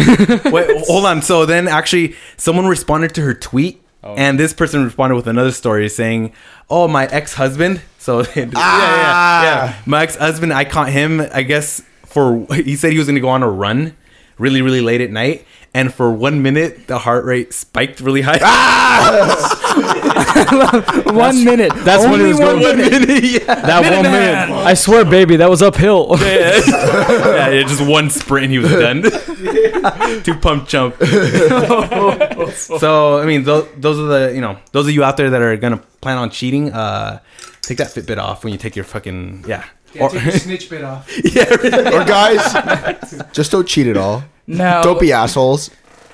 [0.51, 1.21] Wait, hold on.
[1.21, 5.51] So then, actually, someone responded to her tweet, Oh, and this person responded with another
[5.51, 6.33] story saying,
[6.69, 8.51] "Oh, my ex-husband." So yeah, yeah, yeah.
[8.55, 9.81] Ah.
[9.85, 11.21] My ex-husband, I caught him.
[11.31, 13.95] I guess for he said he was going to go on a run,
[14.39, 18.37] really, really late at night, and for one minute the heart rate spiked really high.
[21.13, 21.71] one minute.
[21.83, 23.23] that's when it Only was one going- minute.
[23.23, 23.55] yeah.
[23.55, 24.49] that one man.
[24.49, 26.15] minute, I swear, baby, that was uphill.
[26.19, 26.59] yeah,
[27.49, 29.03] yeah, just one sprint, and he was done.
[30.23, 30.95] Two pump jump.
[32.53, 35.41] so I mean, those, those are the you know those of you out there that
[35.41, 36.71] are gonna plan on cheating.
[36.71, 37.19] Uh,
[37.61, 39.65] take that Fitbit off when you take your fucking yeah.
[39.93, 41.09] Yeah, Or- take the snitch bit off.
[41.35, 41.95] yeah, really.
[41.95, 44.23] Or guys, just don't cheat at all.
[44.47, 45.69] Now, Don't be assholes.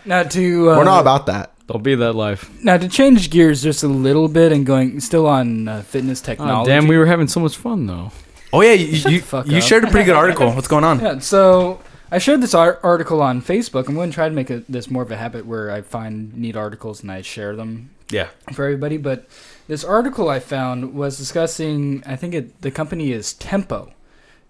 [0.06, 1.54] now to uh, We're not about that.
[1.68, 2.50] Don't be that life.
[2.64, 6.26] Now to change gears just a little bit and going still on uh, fitness Oh,
[6.26, 6.70] technology.
[6.72, 8.12] damn, we were having so much fun though.
[8.54, 9.64] Oh yeah, you you, fuck you up.
[9.64, 10.52] shared a pretty good article.
[10.52, 11.00] What's going on?
[11.02, 13.88] Yeah, so I shared this ar- article on Facebook.
[13.90, 16.34] I'm going to try to make it this more of a habit where I find
[16.36, 18.28] neat articles and I share them Yeah.
[18.54, 18.96] for everybody.
[18.98, 19.28] But
[19.68, 22.04] this article I found was discussing.
[22.06, 23.92] I think it, the company is Tempo.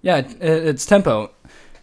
[0.02, 1.32] Yeah, it, it's Tempo,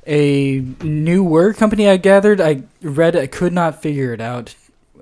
[0.06, 1.88] a new word company.
[1.88, 2.40] I gathered.
[2.40, 3.16] I read.
[3.16, 4.54] I could not figure it out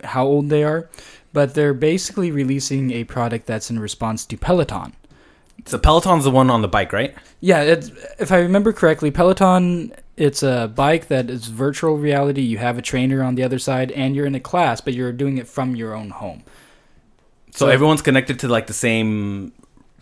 [0.05, 0.89] how old they are,
[1.33, 4.95] but they're basically releasing a product that's in response to Peloton.
[5.65, 7.15] So Peloton's the one on the bike, right?
[7.41, 12.43] Yeah, it's, if I remember correctly, Peloton it's a bike that is virtual reality.
[12.43, 15.13] You have a trainer on the other side, and you're in a class, but you're
[15.13, 16.43] doing it from your own home.
[17.53, 19.53] So, everyone's connected to like the same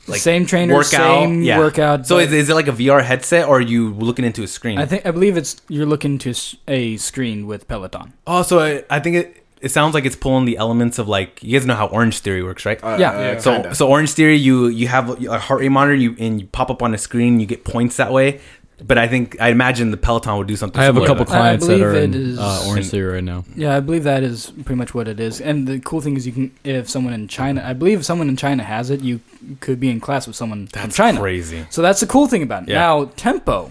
[0.06, 0.90] like same trainer, workout.
[0.90, 1.58] same yeah.
[1.58, 2.06] workout.
[2.06, 4.78] So is, is it like a VR headset or are you looking into a screen?
[4.78, 6.34] I think I believe it's you're looking to
[6.68, 8.12] a screen with Peloton.
[8.26, 11.42] oh, so I, I think it it sounds like it's pulling the elements of like
[11.42, 12.82] you guys know how Orange Theory works, right?
[12.82, 13.10] Uh, Yeah.
[13.10, 13.74] uh, so kinda.
[13.74, 16.82] so Orange Theory, you you have a heart rate monitor, you and you pop up
[16.82, 18.40] on a screen, you get points that way.
[18.86, 20.80] But I think I imagine the Peloton would do something.
[20.80, 21.28] I have a couple that.
[21.30, 23.44] Clients that are in it is- uh, Orange Theory right now.
[23.54, 25.40] Yeah, I believe that is pretty much what it is.
[25.40, 28.28] And the cool thing is, you can if someone in China, I believe if someone
[28.28, 29.20] in China has it, you
[29.60, 31.20] could be in class with someone from That's China.
[31.20, 31.66] crazy.
[31.70, 32.70] So that's the cool thing about it.
[32.70, 32.78] Yeah.
[32.78, 33.70] Now, Tempo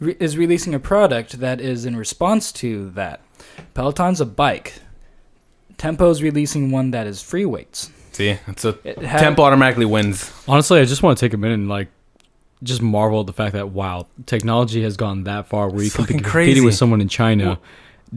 [0.00, 3.20] re- is releasing a product that is in response to that.
[3.74, 4.74] Peloton's a bike.
[5.78, 7.90] Tempo's releasing one that is free weights.
[8.12, 10.30] See, so It had- Tempo automatically wins.
[10.46, 11.88] Honestly, I just want to take a minute and like
[12.64, 15.96] just marvel at the fact that wow, technology has gone that far where you It's
[15.96, 16.60] can be competing crazy.
[16.60, 17.58] with someone in China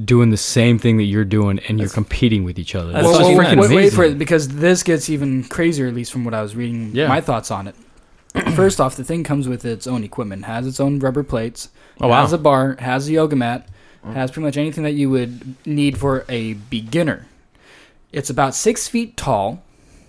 [0.03, 2.91] doing the same thing that you're doing and you're competing with each other.
[2.91, 6.11] That's well, well, freaking wait, wait for it because this gets even crazier, at least
[6.11, 6.91] from what I was reading.
[6.93, 7.07] Yeah.
[7.07, 7.75] My thoughts on it.
[8.55, 10.45] First off, the thing comes with its own equipment.
[10.45, 11.69] Has its own rubber plates.
[11.99, 12.21] Oh, wow.
[12.21, 12.75] Has a bar.
[12.79, 13.67] Has a yoga mat.
[14.03, 14.11] Oh.
[14.11, 17.25] Has pretty much anything that you would need for a beginner.
[18.11, 19.63] It's about six feet tall.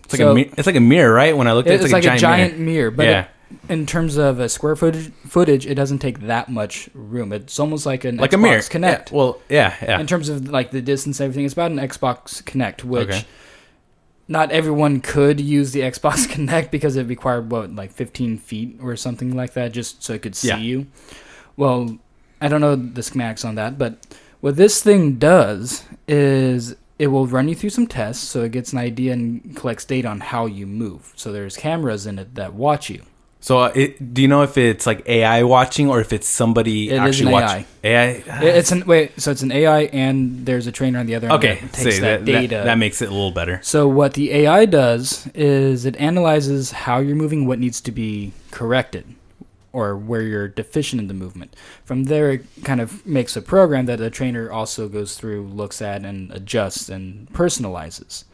[0.04, 1.36] It's like a it's like a mirror, right?
[1.36, 2.90] When I looked at it, it's, like, a giant, mirror.
[2.90, 3.28] but yeah, it-
[3.68, 7.32] in terms of a square footage, footage, it doesn't take that much room.
[7.32, 8.58] It's almost like an like Xbox a mirror.
[8.60, 9.10] Kinect.
[9.10, 10.00] Yeah, well, yeah, yeah.
[10.00, 13.24] In terms of like the distance, and everything, it's about an Xbox Kinect, which Okay.
[14.26, 18.96] not everyone could use the Xbox Kinect because it required what, like 15 feet or
[18.96, 20.58] something like that, just so it could see Yeah.
[20.58, 20.86] you.
[21.56, 21.98] Well,
[22.40, 23.98] I don't know the schematics on that, but
[24.40, 28.72] what this thing does is it will run you through some tests, so it gets
[28.72, 31.12] an idea and collects data on how you move.
[31.16, 33.02] So there's cameras in it that watch you.
[33.40, 36.90] So, uh, it, do you know if it's like AI watching or if it's somebody
[36.90, 37.64] It is actually an watching?
[37.84, 38.04] AI.
[38.08, 38.24] It-
[38.56, 41.36] It's an wait, so it's an AI and there's a trainer on the other end
[41.44, 41.54] okay.
[41.60, 42.62] that takes See, that, that, that, data.
[42.64, 43.60] that makes it a little better.
[43.62, 48.32] So what the AI does is it analyzes how you're moving, what needs to be
[48.50, 49.04] corrected,
[49.72, 51.54] or where you're deficient in the movement.
[51.84, 55.80] From there, it kind of makes a program that the trainer also goes through, looks
[55.80, 58.24] at, and adjusts and personalizes.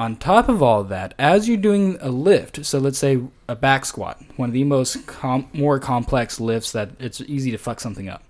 [0.00, 3.84] On top of all that, as you're doing a lift, so let's say a back
[3.84, 8.08] squat, one of the most com- more complex lifts that it's easy to fuck something
[8.08, 8.24] up.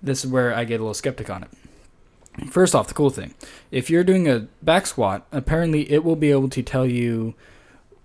[0.00, 2.48] This is where I get a little skeptic on it.
[2.48, 3.34] First off, the cool thing
[3.72, 7.34] if you're doing a back squat, apparently it will be able to tell you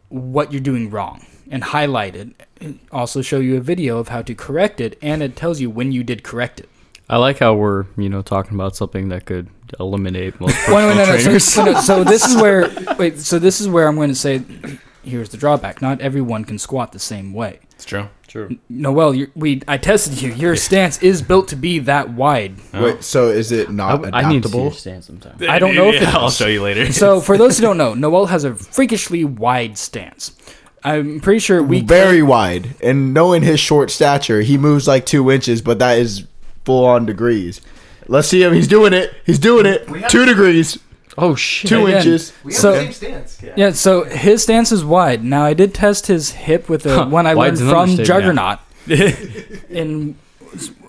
[0.08, 2.30] what you're doing wrong and highlight it.
[2.60, 5.70] It Also, show you a video of how to correct it, and it tells you
[5.70, 6.70] when you did correct it.
[7.08, 9.48] I like how we're you know talking about something that could
[9.80, 11.44] eliminate most Well, no, personal no, no, so, trainers.
[11.44, 13.20] so, no, so this is where wait.
[13.20, 14.42] So this is where I'm going to say,
[15.04, 15.82] here's the drawback.
[15.82, 17.60] Not everyone can squat the same way.
[17.74, 18.10] It's true.
[18.28, 18.60] True.
[18.70, 20.32] Noel, you we I tested you.
[20.34, 22.56] Your stance is built to be that wide.
[22.76, 22.84] Oh.
[22.84, 24.64] Wait, so is it not I, I need to see adaptable?
[24.66, 25.38] your stance sometime.
[25.50, 26.92] I don't know if it I'll show you later.
[26.94, 30.36] So for those who don't know, Noel has a freakishly wide stance.
[30.84, 35.30] I'm pretty sure we Very wide, and knowing his short stature, he moves like two
[35.32, 36.26] inches, but that is
[36.66, 37.60] full on degrees.
[38.10, 38.54] Let's see him.
[38.54, 39.14] He's doing it.
[39.26, 39.88] He's doing it.
[40.10, 40.78] Two degrees,
[41.18, 41.70] Oh shit!
[41.70, 42.34] two Again, inches.
[42.50, 43.42] so stance.
[43.56, 45.24] yeah, so his stance is wide.
[45.24, 47.90] Now I did test his hip with the Huh, one I learned wide's an from
[47.92, 48.08] understatement.
[48.08, 48.60] Juggernaut
[49.70, 50.16] in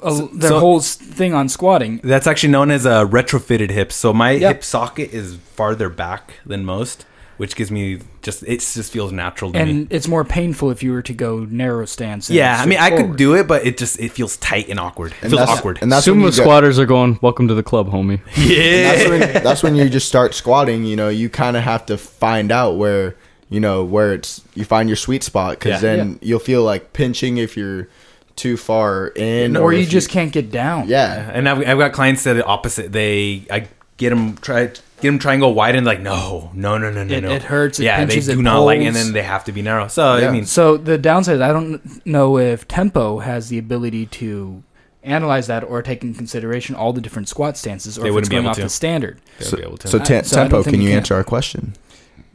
[0.02, 2.00] uh, their so- whole s- thing on squatting.
[2.02, 3.92] That's actually known as a retroverted hip.
[3.92, 4.54] So my Yep.
[4.56, 7.04] hip socket is farther back than most,
[7.40, 9.70] which gives me just it just feels natural to me.
[9.70, 12.29] And it's more painful if you were to go narrow stance.
[12.29, 15.12] Yeah, I mean, I could do it, but it just it feels tight and awkward.
[15.12, 15.79] It And feels that's- awkward.
[15.81, 17.18] And that's when Sumo you get- squatters are going.
[17.22, 18.20] Welcome to the club, homie.
[18.37, 18.92] yeah.
[18.92, 20.85] that's when that's when you just start squatting.
[20.85, 23.16] You know, you kind of have to find out where
[23.48, 25.96] you know where it's you find your sweet spot because Yeah.
[25.96, 27.88] then you'll feel like pinching if you're
[28.37, 30.88] too far in, or you if just can't get down.
[30.88, 31.31] yeah.
[31.33, 32.92] and I've, I've got clients that are the opposite.
[32.92, 33.66] They I
[34.01, 37.05] get them try get them try and go wide and like no no no no
[37.05, 37.31] no It- no.
[37.31, 39.53] it hurts, it yeah, pinches, they it do not like, and then they have to
[39.53, 39.87] be narrow.
[39.89, 44.07] So I mean, So the downside, is I don't know if Tempo has the ability
[44.07, 44.63] to
[45.03, 48.25] analyze that or take in consideration all the different squat stances or They if wouldn't
[48.27, 48.63] it's be going able off to.
[48.63, 49.19] the standard.
[49.39, 49.89] They'll So, be able to.
[49.89, 50.97] so, I- so Tempo, can you you can.
[50.99, 51.75] answer our question?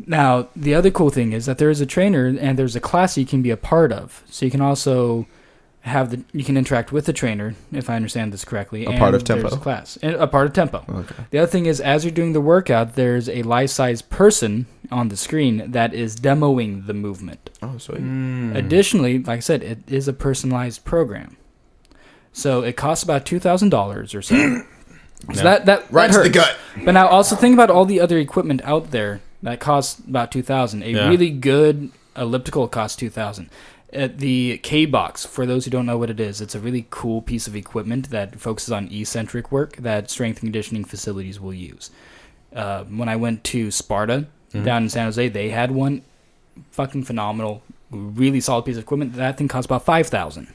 [0.08, 3.18] Now, the other cool thing is that there is a trainer and there's a class
[3.18, 4.24] you can be a part of.
[4.30, 5.26] So you can also
[5.86, 8.86] have the you can interact with the trainer if I understand this correctly.
[8.86, 9.48] A and part of Tempo.
[9.48, 10.84] a class, and a part of tempo.
[10.90, 11.16] Okay.
[11.30, 15.16] The other thing is, as you're doing the workout, there's a life-size person on the
[15.18, 17.52] screen that is demoing the movement.
[17.62, 18.00] Oh, sweet.
[18.02, 18.56] Mm.
[18.56, 21.38] Additionally, like I said, it is a personalized program,
[22.34, 24.36] so it costs about two thousand dollars or so.
[24.36, 24.64] so
[25.34, 25.44] Yeah.
[25.44, 26.58] that that Right that to the gut.
[26.84, 30.42] But now also think about all the other equipment out there that costs about two
[30.42, 30.82] thousand.
[30.84, 31.10] A Yeah.
[31.10, 33.50] really good elliptical costs two thousand.
[33.96, 36.86] At the K box, for those who don't know what it is, it's a really
[36.90, 41.54] cool piece of equipment that focuses on eccentric work that strength and conditioning facilities will
[41.54, 41.90] use.
[42.54, 44.66] Uh, when I went to Sparta Mhm.
[44.66, 46.02] down in San Jose, they had one
[46.72, 49.14] fucking phenomenal, really solid piece of equipment.
[49.16, 50.48] That thing costs about five thousand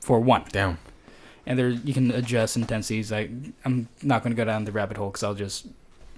[0.00, 0.78] for one Damn.
[1.46, 3.12] and there you can adjust intensities.
[3.12, 3.28] I
[3.64, 5.66] I'm not going to go down the rabbit hole because I'll just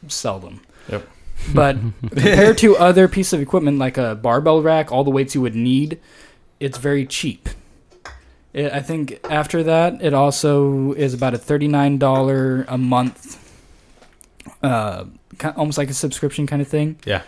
[0.09, 0.61] sell them.
[0.89, 1.09] Yep.
[1.55, 1.77] But
[2.11, 5.55] compared to other pieces of equipment like a barbell rack, all the weights you would
[5.57, 5.99] need,
[6.65, 7.49] it's very cheap.
[8.53, 13.21] It, I think after that, it also is about a thirty nine dollar a month,
[14.63, 15.05] uh,
[15.39, 16.97] ki- almost like a subscription kind of thing.
[17.05, 17.23] Yeah,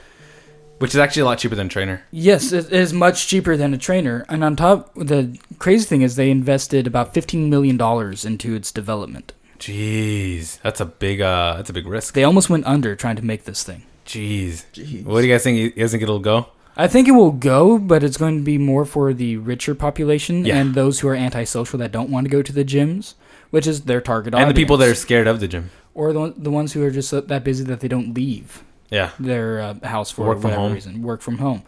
[0.78, 2.02] which is actually a lot cheaper than trainer.
[2.10, 4.24] Yes, it is much cheaper than a trainer.
[4.28, 8.70] And on top, the crazy thing is they invested about fifteen million dollars into its
[8.72, 9.32] development.
[9.58, 12.14] Jeez, that's a big uh, that's a big risk.
[12.14, 13.82] They almost went under trying to make this thing.
[14.06, 14.64] Jeez.
[14.72, 15.04] Jeez.
[15.04, 15.58] What do you guys think?
[15.58, 16.46] You guys think it'll go?
[16.76, 20.44] I think it will go, but it's going to be more for the richer population
[20.44, 20.58] Yeah.
[20.58, 23.14] and those who are antisocial that don't want to go to the gyms,
[23.50, 24.48] which is their target audience.
[24.48, 25.70] And the people that are scared of the gym.
[25.94, 29.10] or the, the ones who are just so- that busy that they don't leave Yeah.
[29.18, 30.72] their uh, house for Work from whatever home.
[30.74, 31.62] reason, work from home.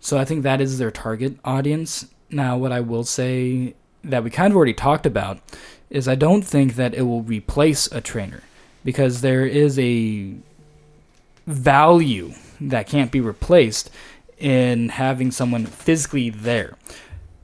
[0.00, 2.06] So I think that is their target audience.
[2.30, 5.38] Now, what I will say that we kind of already talked about
[5.88, 8.42] is I don't think that it will replace a trainer
[8.84, 10.34] because there is a
[11.46, 13.90] value that can't be replaced
[14.40, 16.76] in having someone physically there.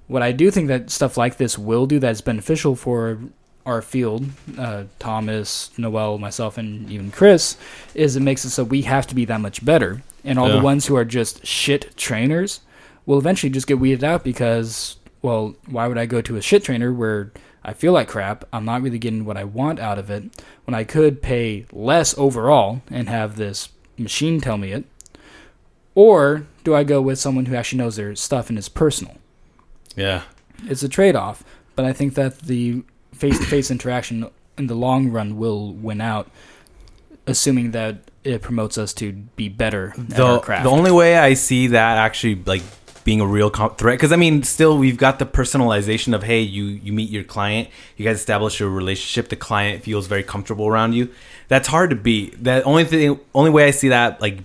[0.09, 3.19] What I do think that stuff like this will do that's beneficial for
[3.65, 7.57] our field, uh, Thomas, Noel, myself, and even Chris,
[7.95, 10.03] is it makes it so we have to be that much better.
[10.25, 10.57] And all Yeah.
[10.57, 12.61] the ones who are just shit trainers
[13.07, 16.63] will eventually just get weeded out because, well, why would I go to a shit
[16.65, 17.33] trainer where
[17.65, 18.45] I feel like crap?
[18.53, 20.25] I'm not really getting what I want out of it
[20.65, 24.85] when I could pay less overall and have this machine tell me it.
[25.97, 29.17] Or do I go with someone who actually knows their stuff and is personal?
[29.97, 30.23] Yeah.
[30.65, 31.43] It's a trade off,
[31.75, 34.29] but I think that the face to face interaction
[34.59, 36.31] in the long run will win out,
[37.27, 40.65] assuming that it promotes us to be better at the our craft.
[40.65, 42.63] the only way I see that actually like
[43.05, 46.41] being a real com- threat because I mean still we've got the personalization of hey
[46.41, 50.67] you you meet your client you guys establish a relationship the client feels very comfortable
[50.67, 51.09] around you
[51.47, 54.39] that's hard to beat that only thing only way I see that like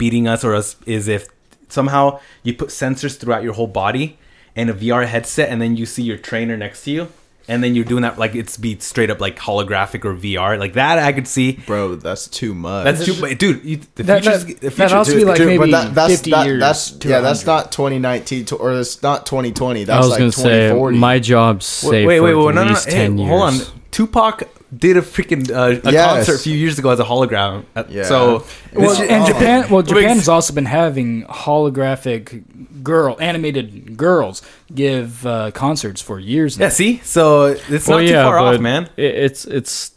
[0.00, 1.28] beating us or us is if
[1.68, 4.18] somehow you put sensors throughout your whole body
[4.56, 7.08] and a VR headset and then you see your trainer next to you
[7.48, 10.72] and then you're doing that like it's be straight up like holographic or VR like
[10.74, 12.84] that I could see Bro, that's too much.
[12.84, 15.38] that's too but dude you, the That- future's that- the that future also be like
[15.40, 19.88] maybe 50 that- years That's yeah, that's not 2019 to, or it's not 2020.
[19.88, 20.72] I was like gonna say
[21.06, 22.70] my job's safe wait, wait, for wait, at no, no, no.
[22.70, 23.28] least Hey, years.
[23.28, 23.54] hold on.
[23.90, 24.42] Tupac
[24.76, 26.14] did a freaking uh, a Yes.
[26.14, 27.64] concert a few years ago as a hologram.
[27.74, 28.04] Uh, Yeah.
[28.04, 29.26] So well, this- and oh.
[29.26, 34.42] Japan, well, Japan has also been having holographic girl, animated girls
[34.74, 36.66] give uh, concerts for years now.
[36.66, 38.88] yeah, see, so it's Well, not too far off, man.
[38.96, 39.92] It, it's it's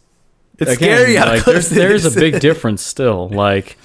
[0.59, 1.15] It's again, scary.
[1.15, 3.29] How like, there's, there's a big difference still.
[3.43, 3.77] Like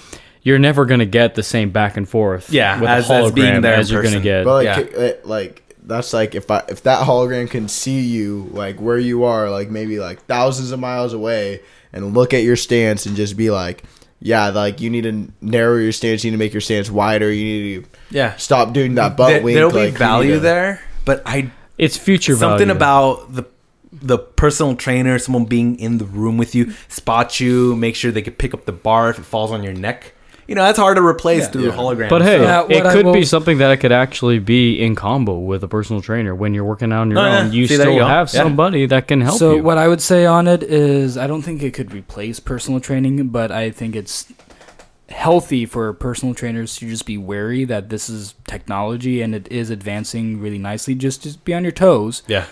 [0.43, 2.51] you're never gonna get the same back and forth.
[2.51, 4.45] Yeah, with as- a as hologram being there as you're gonna get.
[4.45, 5.13] But like, Yeah.
[5.25, 9.51] like that's like if I if that hologram can see you like where you are,
[9.51, 11.61] like maybe like thousands of miles away,
[11.93, 13.83] and look at your stance and just be like,
[14.21, 17.33] yeah, like you need to narrow your stance, you need to make your stance wider,
[17.33, 19.57] you need to Yeah, stop doing that butt there, wink.
[19.57, 22.77] there'll be like, you need value to- there, but I it's future something value.
[22.77, 23.45] about the
[23.91, 28.23] the personal trainer, someone being in the room with you, spot you, make sure they
[28.23, 30.13] could pick up the bar if it falls on your neck.
[30.49, 31.49] You know, that's hard to replace Yeah.
[31.51, 31.69] through Yeah.
[31.75, 32.09] a hologram.
[32.09, 35.39] But hey, Yeah, it could will- be something that it could actually be in combo
[35.39, 37.41] with a personal trainer when you're working out on your Oh, yeah.
[37.43, 37.53] own.
[37.53, 38.43] You See, still you have Yeah.
[38.45, 39.63] somebody that can help so you.
[39.63, 43.29] what I would say on it is I don't think it could replace personal training,
[43.29, 44.25] but I think it's
[45.11, 49.71] healthy for personal trainers to just be wary that this is technology and it is
[49.71, 50.95] advancing really nicely.
[50.95, 52.45] Just just be on your toes yeah,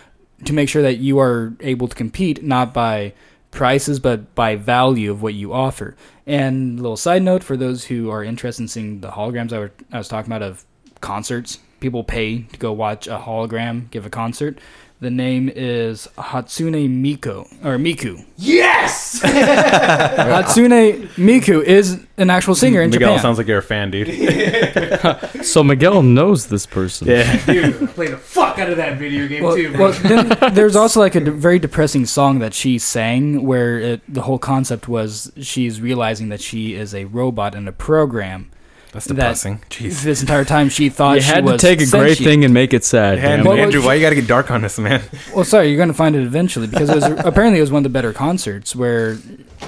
[0.45, 3.13] to make sure that you are able to compete not by
[3.57, 5.97] prices but by value of what you offer.
[6.27, 9.59] And a little side note for those who are interested in seeing the holograms I,
[9.59, 10.64] were, I was talking about of
[11.01, 14.59] concerts people pay to go watch a hologram give a concert.
[14.99, 18.25] The name is Hatsune Miku or Miku.
[18.39, 19.21] Yes.
[19.23, 23.23] Hatsune Miku is an actual singer in Miguel Japan.
[23.23, 24.09] sounds like you're a fan, dude.
[25.45, 27.09] So Miguel knows this person.
[27.09, 27.45] Yeah.
[27.45, 29.73] Dude, I played the fuck out of that video game well, too.
[29.79, 34.01] well, then there's also like a d- very depressing song that she sang where it,
[34.09, 38.51] the whole concept was she's realizing that she is a robot and a program.
[38.97, 39.61] That's That- depressing.
[39.69, 40.03] Jeez.
[40.03, 42.19] This entire time she thought You she had was to take a great sentient.
[42.27, 43.19] thing and make it sad.
[43.19, 43.61] Man, damn Well, it.
[43.61, 45.03] Andrew, why you gotta get dark on us, man?
[45.35, 47.81] Well, sorry, you're going to find it eventually because it was apparently it was one
[47.81, 49.19] of the better concerts where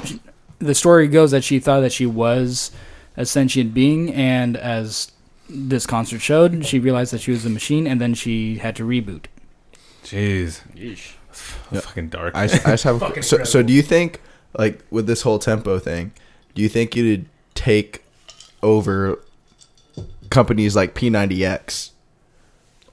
[0.04, 0.20] she-
[0.60, 2.70] the story goes that she thought that she was
[3.16, 5.12] a sentient being, and as
[5.48, 8.82] this concert showed, she realized that she was a machine, and then she had to
[8.84, 9.26] reboot.
[10.04, 10.60] Jeez.
[10.74, 10.94] Yeah.
[11.80, 12.34] Fucking dark.
[12.34, 14.20] I, just- I just have a, so, so do you think
[14.58, 16.10] like with this whole tempo thing
[16.54, 18.02] do you think you'd take
[18.62, 19.22] over
[20.30, 21.90] companies like p90x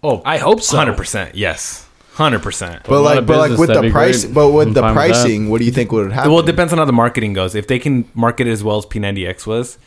[0.03, 0.77] oh, I hope so.
[0.77, 1.35] hundred percent.
[1.35, 2.83] Yes, hundred percent.
[2.85, 4.33] but a like but like with the be price great.
[4.33, 6.45] but with I'm the fine with pricing what do you think would happen Well, it
[6.45, 7.55] depends on how the marketing goes.
[7.55, 9.77] If they can market it as well as P90X was,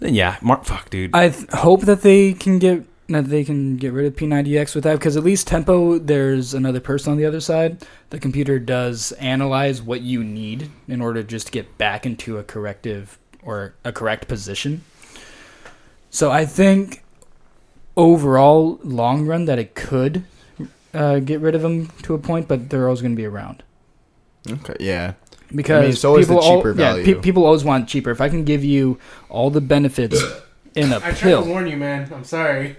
[0.00, 1.14] then yeah, mar- fuck, dude.
[1.14, 4.84] I th- hope that they can get that they can get rid of P90X with
[4.84, 7.82] that because at least Tempo, there's another person on the other side.
[8.10, 12.44] The computer does analyze what you need in order just to get back into a
[12.44, 14.84] corrective or a correct position.
[16.10, 17.02] So I think
[17.96, 20.24] overall, long run, that it could
[20.94, 23.62] uh, get rid of them to a point, but they're always going to be around
[24.50, 25.12] okay yeah
[25.54, 27.04] because it's always the people al- cheaper yeah, value.
[27.16, 28.10] pe- people always want cheaper.
[28.10, 30.22] If I can give you all the benefits
[30.74, 32.10] in a I pill, I tried to warn you, man.
[32.14, 32.74] I'm sorry.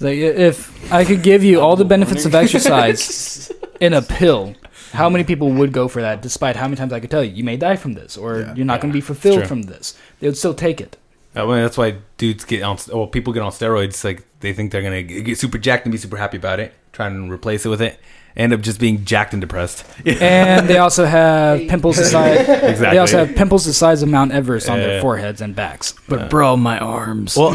[0.00, 4.54] Like if I could give you all the benefits of exercise in a pill,
[4.92, 6.20] how many people would go for that?
[6.22, 8.54] Despite how many times I could tell you, you may die from this, or Yeah.
[8.54, 9.96] you're not going to be fulfilled from this.
[10.20, 10.96] They would still take it.
[11.36, 12.78] Uh, well, that's why dudes get on.
[12.92, 14.02] Well, people get on steroids.
[14.04, 16.72] Like they think they're gonna get super jacked and be super happy about it.
[16.92, 17.98] Try and replace it with it.
[18.36, 19.84] End up just being jacked and depressed.
[20.06, 22.40] And they also have pimples the size.
[22.40, 22.90] exactly.
[22.90, 24.86] They also have pimples the size of Mount Everest on Yeah.
[24.86, 25.94] their foreheads and backs.
[26.06, 27.34] But bro, my arms.
[27.36, 27.52] Well,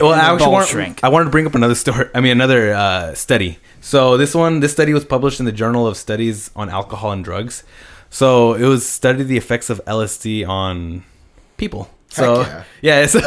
[0.00, 1.04] well, I actually want, shrink.
[1.04, 2.08] I wanted to bring up another story.
[2.14, 3.58] I mean, another uh, study.
[3.80, 7.24] So this one, this study was published in the Journal of Studies on Alcohol and
[7.24, 7.62] Drugs.
[8.10, 11.04] So it was studied the effects of LSD on
[11.58, 11.90] people.
[12.14, 13.20] So Heck yeah, so,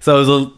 [0.00, 0.52] so it was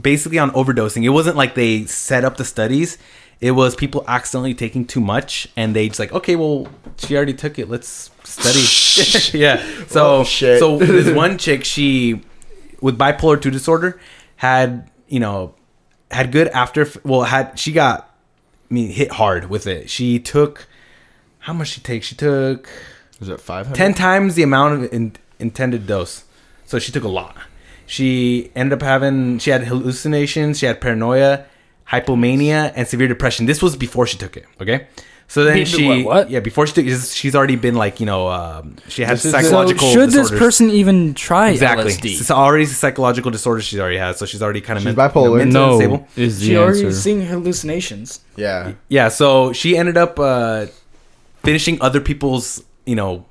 [0.00, 1.04] basically on overdosing.
[1.04, 2.96] It wasn't like they set up the studies.
[3.40, 7.34] It was people accidentally taking too much, and they just like, okay, well, she already
[7.34, 7.68] took it.
[7.68, 8.64] Let's study.
[9.38, 9.64] yeah.
[9.86, 12.22] So Oh, so this one chick, she
[12.80, 14.00] with bipolar two disorder,
[14.36, 15.54] had you know
[16.10, 16.88] had good after.
[17.04, 18.14] Well, had she got
[18.70, 19.90] I mean hit hard with it.
[19.90, 20.66] She took
[21.40, 22.02] how much she take?
[22.02, 22.68] She took
[23.20, 26.24] was it 500 ten times the amount of in, intended dose.
[26.68, 27.34] So she took a lot.
[27.86, 31.44] She ended up having she had hallucinations, she had paranoia,
[31.92, 33.46] hypomania, and severe depression.
[33.46, 34.44] This was before she took it.
[34.60, 34.86] Okay.
[35.30, 36.30] So then Be- she, what- what?
[36.30, 39.26] yeah, before she took, it, she's already been like, you know, um, she had This
[39.26, 39.86] is- psychological.
[39.88, 41.92] so should this person even try exactly?
[41.92, 42.20] LSD?
[42.20, 45.38] It's already a psychological disorder she already has, so she's already kind of She's bipolar.
[45.38, 46.08] mentally no, unstable.
[46.16, 48.20] is the She already seeing hallucinations.
[48.36, 50.66] yeah Yeah, so she ended up uh,
[51.44, 53.24] finishing other people's, you know,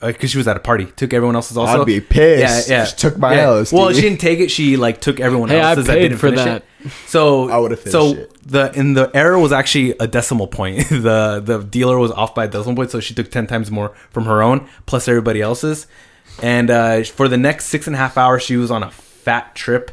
[0.00, 1.80] because she was at a party, took everyone else's also.
[1.82, 2.84] I'd be pissed Yeah, yeah.
[2.84, 3.46] Just took my Yeah.
[3.46, 4.50] LSD Well, she didn't take it.
[4.50, 6.62] She like took everyone Hey, I else's that paid didn't for that.
[6.84, 6.90] it.
[7.06, 8.36] So I would've finished So it.
[8.46, 10.78] the in the error was actually a decimal point.
[10.88, 13.92] the The dealer was off by a decimal point, so she took ten times more
[14.10, 15.86] from her own plus everybody else's.
[16.42, 19.54] And uh, for the next six and a half hours, she was on a fat
[19.54, 19.90] trip.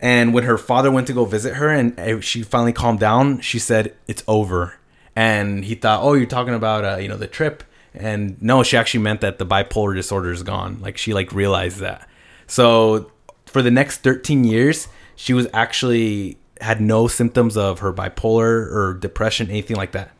[0.00, 3.40] And when her father went to go visit her, and uh, she finally calmed down,
[3.40, 4.74] she said, "It's over."
[5.14, 7.62] And he thought, "Oh, you're talking about uh, you know the trip."
[7.96, 10.78] And no, she actually meant that the bipolar disorder is gone.
[10.80, 12.08] Like she like realized that.
[12.46, 13.10] So
[13.46, 18.94] for the next 13 years, she was actually had no symptoms of her bipolar or
[19.00, 20.10] depression, anything like that.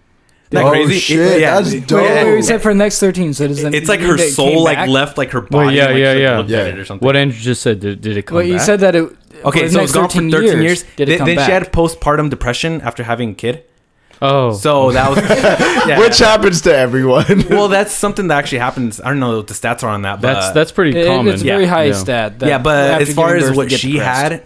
[0.53, 0.99] Isn't that Oh, crazy?
[1.01, 2.03] shit, that's Wait, dope.
[2.03, 4.77] wait, wait, except for the next 13, so does that It's like her soul like
[4.77, 4.89] back?
[4.89, 5.67] left like her body.
[5.67, 6.37] Well, yeah, and, like, yeah, yeah.
[6.39, 6.59] looked Yeah.
[6.61, 7.05] at it or something.
[7.05, 8.63] What Andrew just said, did, did it come Well, you back?
[8.63, 9.13] said that it.
[9.45, 10.85] Okay, so it's gone for 13 years.
[10.97, 11.47] Did it then come then back?
[11.47, 13.65] she had postpartum depression after having a kid.
[14.23, 15.19] Oh, So that was
[15.89, 15.99] yeah.
[15.99, 19.01] which happens to everyone well, that's something that actually happens.
[19.01, 21.33] I don't know what the stats are on that, but that's that's pretty It- common.
[21.35, 21.93] it's a very high Yeah.
[21.95, 22.39] stat.
[22.41, 24.33] that yeah, but as far as what you she depressed.
[24.33, 24.43] had,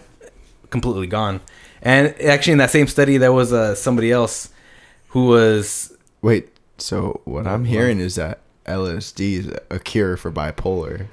[0.69, 1.41] completely gone.
[1.81, 4.49] And actually, in that same study, there was uh, somebody else
[5.09, 8.39] who was wait so what i'm hearing is that
[8.71, 11.07] lsd is a cure for bipolar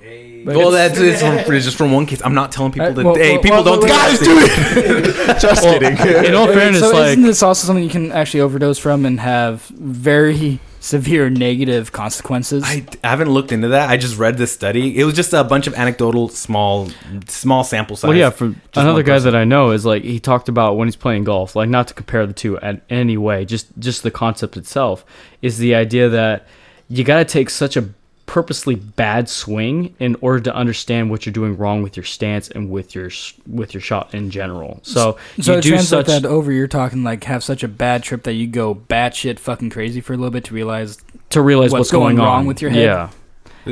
[0.45, 2.23] But well, that's it's, it's just from one case.
[2.25, 3.05] I'm not telling people Uh, that.
[3.05, 6.81] well, hey, well, people well, don't take guys do it just kidding in all fairness,
[6.81, 11.29] so like isn't this also something you can actually overdose from and have very severe
[11.29, 12.63] negative consequences.
[12.65, 13.91] I, I haven't looked into that.
[13.91, 14.99] I just read this study.
[14.99, 16.89] It was just a bunch of anecdotal, small,
[17.27, 18.09] small sample size.
[18.09, 19.33] Well, yeah, from another guy person.
[19.33, 21.95] that I know is like he talked about when he's playing golf, like not to
[21.95, 25.05] compare the two in any way, just just the concept itself
[25.43, 26.47] is the idea that
[26.89, 27.89] you got to take such a
[28.29, 32.71] purposely bad swing in order to understand what you're doing wrong with your stance and
[32.71, 33.11] with your
[33.47, 34.81] with your shot in general.
[34.83, 38.25] So, so you do such that over, you're talking like have such a bad trip
[38.25, 40.99] that you go batshit fucking crazy for a little bit to realize
[41.31, 42.85] to realize what's what's, going, going wrong with your head.
[42.85, 43.11] Yeah.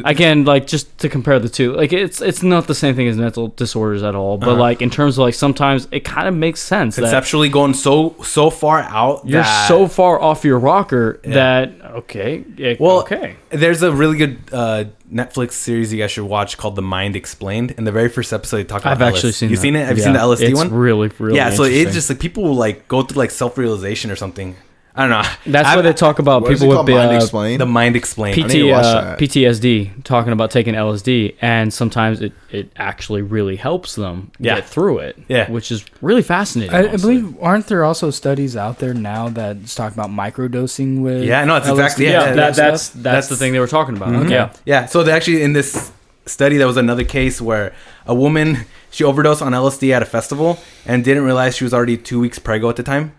[0.05, 3.17] Again, like just to compare the two, like it's it's not the same thing as
[3.17, 4.61] mental disorders at all, but Uh-huh.
[4.61, 8.15] like in terms of like sometimes it kind of makes sense that conceptually going so
[8.23, 9.23] so far out.
[9.27, 11.35] you're so far off your rocker Yeah.
[11.35, 16.25] that okay, it- Well, okay, There's a really good uh, Netflix series you guys should
[16.25, 17.71] watch called The Mind Explained.
[17.79, 18.95] In the very first episode, they talk about it.
[19.03, 19.35] I've actually LSD.
[19.35, 19.51] seen.
[19.51, 19.63] You that.
[19.63, 19.87] seen it?
[19.87, 20.71] Have you Yeah, seen the LSD it's one?
[20.75, 21.37] Really, really.
[21.37, 21.51] yeah.
[21.51, 24.57] So it's just like people will like go through like self realization or something.
[24.99, 25.23] I don't know.
[25.53, 26.87] that's I've- why they talk about What is it people called?
[26.89, 27.61] with Mind uh, Explained?
[27.61, 28.37] The Mind Explained.
[28.51, 29.17] PT, uh.
[29.17, 34.55] PTSD talking about taking LSD, and sometimes it, it actually really helps them Yeah.
[34.57, 35.19] get through it.
[35.29, 35.51] Yeah.
[35.51, 36.75] which is really fascinating.
[36.75, 41.25] I, I believe aren't there also studies out there now that's talking about microdosing with
[41.25, 43.67] Yeah, no, it's LSD exactly- yeah, yeah, that, that's, that's That's- the thing they were
[43.67, 44.09] talking about.
[44.09, 44.31] Mhm.
[44.31, 44.87] Yeah, Yeah.
[44.87, 45.93] So they actually in this
[46.25, 47.73] study there was another case where
[48.07, 51.97] a woman she overdosed on LSD at a festival and didn't realize she was already
[51.99, 53.13] two weeks preggo at the time.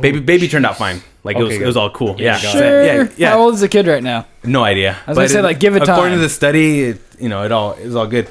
[0.00, 1.02] Baby, baby turned out fine.
[1.24, 2.16] Like it was, Okay, it was all cool.
[2.18, 2.52] Yeah, got.
[2.52, 2.84] Sure.
[2.84, 3.30] yeah, yeah.
[3.30, 4.26] How old is the kid right now?
[4.42, 4.96] No idea.
[5.06, 5.90] I was gonna say, it- like, give it time.
[5.90, 6.18] According time.
[6.18, 8.28] to the study, it, you know, it all it was all good.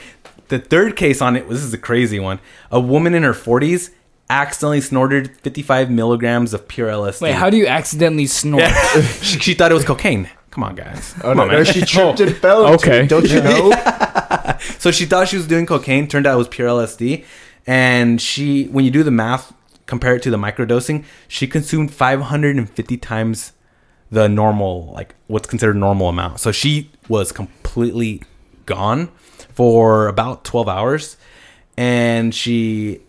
[0.49, 2.39] The third case on it was this is a crazy one.
[2.69, 3.91] A woman in her forties
[4.29, 7.21] accidentally snorted 55 milligrams of pure LSD.
[7.21, 8.63] Wait, how do you accidentally snort?
[8.63, 9.01] Yeah.
[9.21, 10.29] she, she thought it was cocaine.
[10.51, 11.13] Come on, guys.
[11.19, 11.65] Oh Come no, on, no, man.
[11.65, 12.65] she tripped and fell.
[12.65, 13.03] into Okay.
[13.05, 13.71] it, Don't you know?
[14.77, 16.07] So she thought she was doing cocaine.
[16.07, 17.25] Turned out it was pure LSD.
[17.65, 19.53] And she, when you do the math,
[19.91, 23.51] compare it to the microdosing, she consumed 550 times
[24.09, 26.39] the normal, like what's considered normal amount.
[26.39, 28.23] So she was completely
[28.65, 29.09] gone
[29.53, 31.17] for about 12 hours.
[31.75, 33.01] And she,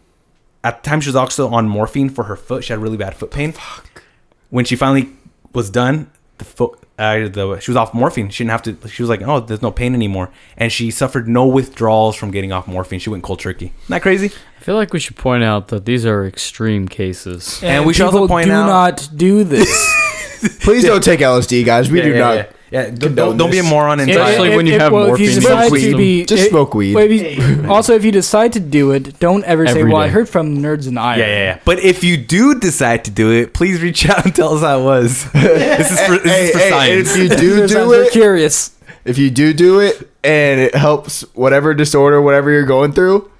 [0.65, 2.65] at the time, she was also on morphine for her foot.
[2.65, 3.53] She had really bad foot pain.
[3.53, 4.03] Fuck.
[4.51, 5.09] When she finally
[5.53, 8.29] was done, the foot, uh, the she was off morphine.
[8.31, 8.89] She didn't have to.
[8.89, 12.53] She was like, "Oh, there's no pain anymore," and she suffered no withdrawals from getting
[12.53, 12.99] off morphine.
[13.01, 13.67] She went cold turkey.
[13.67, 14.31] Isn't that crazy?
[14.61, 17.61] I feel like we should point out that these are extreme cases.
[17.63, 20.59] And we should also people point do out- not do this.
[20.61, 21.91] Please don't take LSD, guys.
[21.91, 22.35] We yeah, do yeah, not.
[22.37, 22.53] yeah.
[22.73, 24.57] Yeah, don't, don't, don't be a moron and Especially try.
[24.57, 25.97] when you have if morphine you in decide your to system.
[25.99, 26.95] be, Just it- smoke weed.
[26.95, 30.01] well, if you- also, if you decide to do it, don't ever say, Every "Well,
[30.01, 30.13] I day.
[30.15, 31.59] heard from nerds and I." Yeah, yeah, yeah.
[31.67, 34.81] But if you do decide to do it, please reach out and tell us how
[34.81, 35.31] it was.
[35.33, 37.15] this is for, this Hey, is for hey, science.
[37.15, 38.71] if you do do We're it, curious.
[39.05, 43.31] if you do do it, and it helps whatever disorder, whatever you're going through,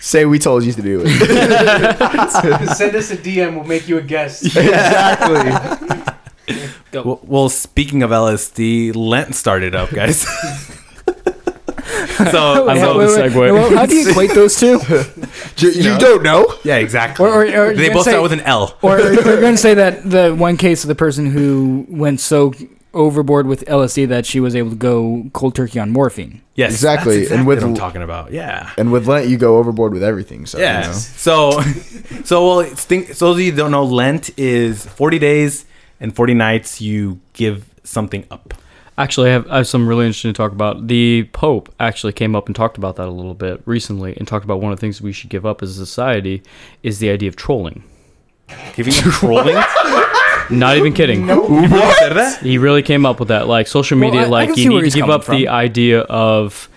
[0.00, 1.10] say we told you to do it.
[2.76, 3.54] Send us a DM.
[3.54, 4.44] We'll make you a guest.
[4.46, 6.12] exactly.
[6.92, 10.20] Well, well, speaking of LSD, Lent started up, guys.
[12.16, 13.34] so, I love the segue.
[13.52, 14.80] Well, how do you equate those two?
[15.58, 16.46] You, you don't know.
[16.64, 17.24] yeah, exactly.
[17.24, 18.76] Or- or- or they both say- start with an L.
[18.82, 22.52] Or are going to say that the one case of the person who went so
[22.94, 26.40] overboard with LSD that she was able to go cold turkey on morphine?
[26.54, 28.32] Yes, Exactly, That's and with what I'm talking about.
[28.32, 28.70] Yeah.
[28.76, 30.46] And with Lent, you go overboard with everything.
[30.46, 30.80] So Yeah.
[30.82, 30.92] you know.
[30.94, 31.60] So,
[32.24, 35.64] so well, think, so those of you don't know, Lent is 40 days
[36.02, 36.80] and 40 nights.
[36.82, 38.52] You give something up.
[38.98, 40.86] Actually, I have, I have some really interesting to talk about.
[40.86, 44.44] The Pope actually came up and talked about that a little bit recently and talked
[44.44, 46.42] about one of the things we should give up as a society
[46.82, 47.82] is the idea of trolling.
[48.76, 49.54] Giving up trolling.
[50.50, 51.26] Not even kidding.
[51.26, 51.96] What?
[51.98, 52.42] Said that?
[52.42, 53.48] He really came up with that.
[53.48, 55.48] Like social media, I- I like can see you need to give coming up the
[55.48, 56.68] idea of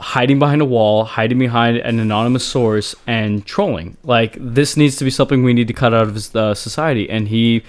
[0.00, 3.96] hiding behind a wall, hiding behind an anonymous source, and trolling.
[4.02, 7.08] Like this needs to be something we need to cut out of his, uh, society.
[7.08, 7.62] And he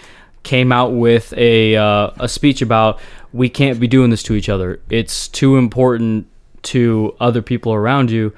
[0.43, 2.99] came out with a uh, a speech about
[3.33, 4.79] we can't be doing this to each other.
[4.89, 6.27] It's too important
[6.63, 8.33] to other people around you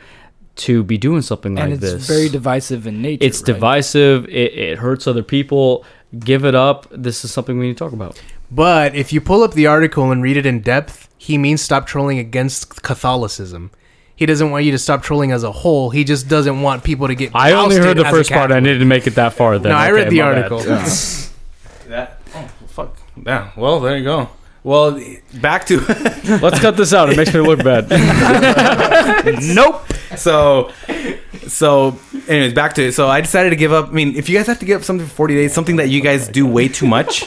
[0.55, 1.73] to be doing something like this.
[1.73, 2.17] and it's this.
[2.17, 3.25] very divisive in nature.
[3.25, 3.45] it's right?
[3.47, 4.25] divisive.
[4.27, 5.83] It, it hurts other people.
[6.19, 6.85] Give it up.
[6.91, 8.21] This is something we need to talk about.
[8.51, 11.87] But if you pull up the article and read it in depth, he means stop
[11.87, 13.71] trolling against Catholicism.
[14.15, 15.89] He doesn't want you to stop trolling as a whole.
[15.89, 17.31] He just doesn't want people to get.
[17.33, 18.51] I only heard the first part.
[18.51, 18.63] I Catholic.
[18.65, 19.57] needed to make it that far.
[19.57, 20.59] Then No, I Okay, read the article.
[20.63, 20.87] bad.
[21.89, 21.89] article.
[21.89, 22.19] That.
[22.35, 22.97] Oh fuck.
[23.25, 23.51] Yeah.
[23.55, 24.29] Well, there you go.
[24.63, 24.97] Well,
[25.41, 25.79] back to
[26.41, 27.09] Let's cut this out.
[27.09, 27.89] It makes me look bad.
[29.41, 29.81] Nope.
[30.15, 30.71] so
[31.47, 34.37] so anyways back to it so i decided to give up i mean if you
[34.37, 36.67] guys have to give up something for 40 days something that you guys do way
[36.67, 37.25] too much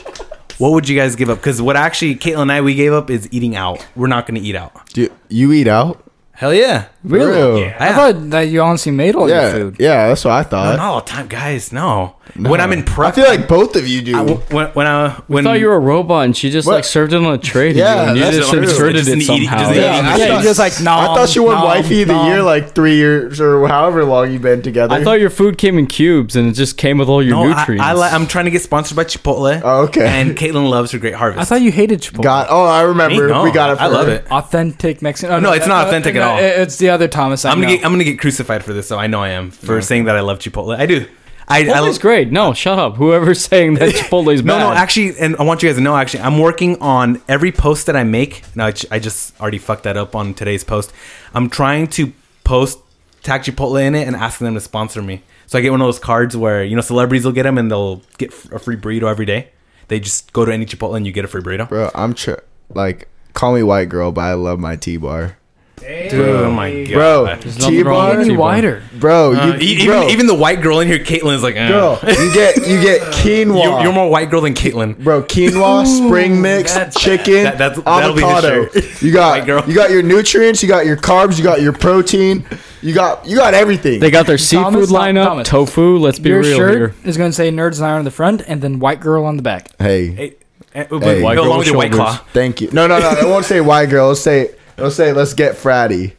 [0.58, 3.10] what would you guys give up because what actually caitlin and i we gave up
[3.10, 6.02] is eating out we're not going to eat out Do you eat out?
[6.32, 7.32] hell yeah Really?
[7.32, 7.58] real.
[7.60, 7.76] Yeah.
[7.78, 9.76] I thought that you honestly made all Yeah, your food.
[9.78, 10.76] yeah, that's what I No, thought.
[10.76, 11.72] not all the time, guys.
[11.72, 12.14] No.
[12.36, 14.16] When I'm in prep, I feel like both of you do.
[14.18, 16.74] I- when when I I when thought you were a robot and she just What?
[16.74, 18.62] like served it on a tray Yeah, you and you just true.
[18.62, 19.58] inserted Just it eating- somehow.
[19.58, 20.90] just an Yeah, eating I Yeah, thought- you're just like, no.
[20.90, 24.42] I thought she won wifey of the year like three years or however long you've
[24.42, 24.92] been together.
[24.94, 27.46] I thought your food came in cubes and it just came with all your no,
[27.48, 27.84] nutrients.
[27.84, 29.60] I, li- I'm trying to get sponsored by Chipotle.
[29.64, 30.06] Oh, okay.
[30.06, 31.40] And Caitlin loves her Great Harvest.
[31.40, 32.22] I thought you hated Chipotle.
[32.22, 32.48] got.
[32.50, 33.26] Oh, I remember.
[33.28, 33.32] Me?
[33.32, 33.76] No, we got it.
[33.76, 34.12] For I love her.
[34.14, 34.26] it.
[34.30, 35.42] authentic Mexican.
[35.42, 36.38] No, it's not authentic at all.
[36.38, 37.44] It's the other Thomas.
[37.44, 37.76] I I'm gonna know.
[37.76, 40.16] get I'm gonna get crucified for this, so I know I am for saying that
[40.16, 40.76] I love Chipotle.
[40.76, 41.06] I do.
[41.48, 42.32] I, I Chipotle's great.
[42.32, 42.96] No, shut up.
[42.96, 44.58] Whoever's saying that Chipotle's no bad.
[44.64, 47.52] no no, actually, and I want you guys to know actually, I'm working on every
[47.52, 48.42] post that I make.
[48.56, 50.92] Now I j- I just already fucked that up on today's post.
[51.34, 52.80] I'm trying to post
[53.22, 55.22] tag Chipotle in it and asking them to sponsor me.
[55.46, 57.70] So I get one of those cards where you know celebrities will get them and
[57.70, 59.50] they'll get f- a free burrito every day.
[59.88, 61.68] They just go to any Chipotle and you get a free burrito.
[61.68, 62.40] Bro, I'm tr-
[62.70, 65.38] like call me white girl, but I love my T bar.
[65.78, 68.38] Dude, oh my god, Bro, There's nothing T bar, with Any T-bar.
[68.40, 68.82] wider.
[68.98, 71.68] bro, you, Uh, even bro, even the white girl in here, Caitlin is like, eh.
[71.68, 73.62] girl, you get you get quinoa.
[73.62, 74.96] You're, you're more white girl than Caitlin.
[74.98, 78.68] Bro, quinoa, spring mix, chicken, That- that's- that'll be avocado.
[79.00, 79.60] You White girl.
[79.60, 82.44] got you got your nutrients, you got your carbs, you got your protein,
[82.80, 84.00] you got you got everything.
[84.00, 85.48] They got their seafood Thomas, lineup, Thomas.
[85.48, 85.98] tofu.
[85.98, 86.94] Let's be Your real shirt here.
[87.04, 89.36] is going to say "Nerds and I" on the front, and then "White Girl" on
[89.36, 89.68] the back.
[89.78, 90.36] hey, Hey,
[90.74, 90.86] eh, Hey.
[90.88, 92.18] go White along girl with your white claw.
[92.32, 92.70] thank you.
[92.72, 93.10] No, no, no.
[93.10, 94.04] It won't say white girl.
[94.06, 96.12] It'll say it'll say let's get fratty.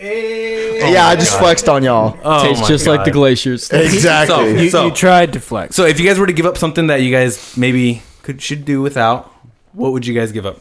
[0.00, 2.18] yeah, I oh just flexed on y'all.
[2.24, 3.70] Oh Tastes my just like the glaciers.
[3.72, 4.64] Exactly.
[4.64, 5.76] You, So- you tried to flex.
[5.76, 8.64] So if you guys were to give up something that you guys maybe could should
[8.64, 9.32] do without,
[9.72, 10.58] what would you guys give up?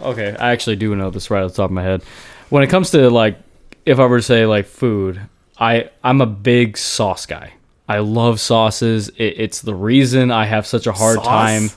[0.00, 2.02] Okay, I actually do know this right off the top of my head.
[2.50, 3.38] When it comes to like,
[3.86, 5.20] if I were to say like food,
[5.58, 7.52] I I'm a big sauce guy.
[7.88, 9.08] I love sauces.
[9.10, 11.26] It, it's the reason I have such a hard Sauce?
[11.26, 11.70] time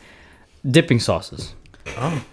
[0.69, 1.53] dipping sauces.
[1.97, 2.23] Oh,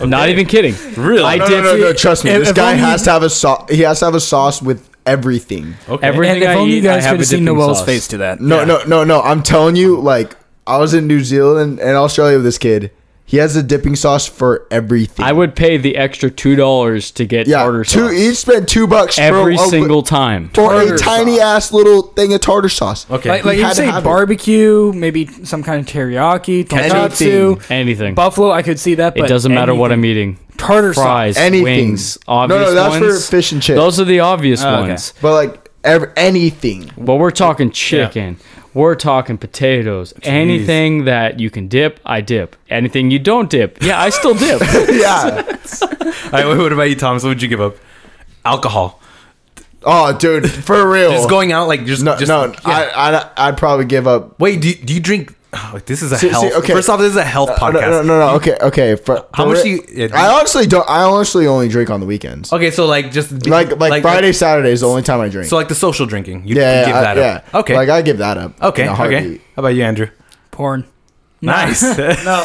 [0.00, 0.74] I'm not even kidding.
[0.96, 1.22] Really?
[1.24, 2.30] I no, dip no, no, no, trust me.
[2.30, 3.70] if- this if guy only- has to have a sauce.
[3.70, 5.74] He has to have a sauce with everything.
[5.88, 6.06] Okay.
[6.06, 7.56] everything and if I only eat, you I guys have could a have seen dipping
[7.58, 7.86] Noel's sauce.
[7.86, 8.40] face to that.
[8.40, 8.64] No, Yeah.
[8.64, 9.20] no, no, no.
[9.22, 10.36] I'm telling you, like
[10.66, 12.92] I was in New Zealand and Australia with this kid.
[13.24, 15.24] He has a dipping sauce for everything.
[15.24, 18.08] I would pay the extra two dollars to get yeah, tartar two.
[18.08, 20.50] sauce Each spend two bucks every for a, single time.
[20.50, 21.42] for a tartar tiny sauce.
[21.42, 23.10] ass little thing of tartar sauce.
[23.10, 23.30] Okay.
[23.30, 24.04] Like, like you had say have it.
[24.04, 28.14] barbecue, maybe some kind of teriyaki, tonkatsu, Anything.
[28.14, 28.50] buffalo.
[28.50, 29.16] I could see that.
[29.16, 30.38] It doesn't matter what I'm eating.
[30.58, 31.42] Tartar Fries, sauce.
[31.42, 31.64] Anything.
[31.64, 33.24] wings, No, obvious no, that's ones.
[33.26, 33.76] for fish and chips.
[33.76, 34.88] Those are the obvious Oh, okay.
[34.90, 35.14] ones.
[35.22, 36.90] but like ev- anything.
[36.98, 38.36] But we're talking chicken.
[38.74, 40.14] We're talking potatoes.
[40.22, 42.56] Anything that you can dip, I dip.
[42.70, 44.60] Anything you don't dip, yeah, I still dip.
[44.90, 45.42] yeah.
[45.82, 47.22] All right, what about you, Thomas?
[47.22, 47.76] What would you give up?
[48.44, 49.00] Alcohol.
[49.84, 51.10] Oh, dude, for real.
[51.10, 52.46] Just going out like just No, just no.
[52.66, 52.90] yeah.
[52.94, 54.38] I, I, I'd probably give up.
[54.38, 55.34] Wait, do you, do you drink?
[55.74, 56.54] Oh, this is a See- see, health.
[56.64, 56.72] okay.
[56.72, 57.80] First off, this is a health Uh, podcast.
[57.82, 58.34] No, no, no, no.
[58.36, 58.96] Okay, okay.
[58.96, 60.88] For, How for much re- do you- yeah, do I honestly don't.
[60.88, 62.50] I honestly only drink on the weekends.
[62.52, 65.48] Okay, so like just be- Like, like, Friday, Saturday is the only time I drink.
[65.50, 67.42] So like the social drinking, you yeah, yeah, give I- that yeah.
[67.52, 67.54] up.
[67.54, 68.62] Okay, Like I give that up.
[68.62, 69.36] okay, in a okay.
[69.54, 70.08] How about you, Andrew?
[70.52, 70.86] Porn.
[71.42, 71.82] Nice.
[72.24, 72.44] No.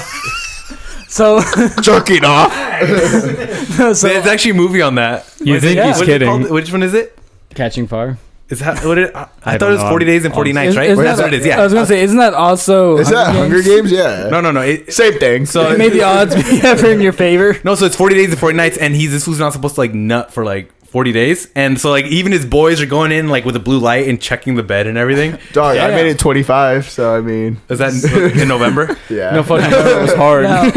[1.10, 1.40] So,
[1.82, 2.52] Jerking off.
[3.96, 5.26] so There's actually a movie on that.
[5.40, 5.86] You What is think it?
[5.86, 6.50] he's What is kidding.
[6.54, 7.18] Which one is it?
[7.56, 8.18] Catching fire.
[8.50, 9.14] Is that what it?
[9.14, 9.90] I, I I thought it was know.
[9.90, 10.90] 40 days and 40 nights, right?
[10.90, 11.46] isn't That's that- what it is.
[11.46, 11.60] Yeah.
[11.60, 13.92] I was gonna say, isn't that also Is that Hunger Games?
[13.92, 14.30] Yeah.
[14.30, 14.62] no, no, no.
[14.62, 15.46] It, Same thing.
[15.46, 17.58] So it made the odds be ever in your favor.
[17.66, 19.82] no, so it's 40 days and 40 nights, and he's this who's not supposed to
[19.82, 23.28] like nut for like 40 days, and so like even his boys are going in
[23.28, 25.32] like with a blue light and checking the bed and everything.
[25.52, 25.96] dog, I Yeah.
[25.96, 26.90] made it 25.
[26.90, 27.92] So I mean, Is that
[28.34, 28.98] in, in November?
[29.10, 29.32] yeah.
[29.32, 30.44] No fucking it was hard.
[30.46, 30.72] Now,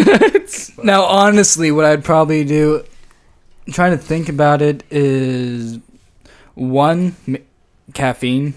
[0.83, 2.83] now, honestly, what I'd probably do,
[3.69, 5.79] I'm trying to think about it, is
[6.55, 7.37] one m-
[7.95, 8.55] caffeine.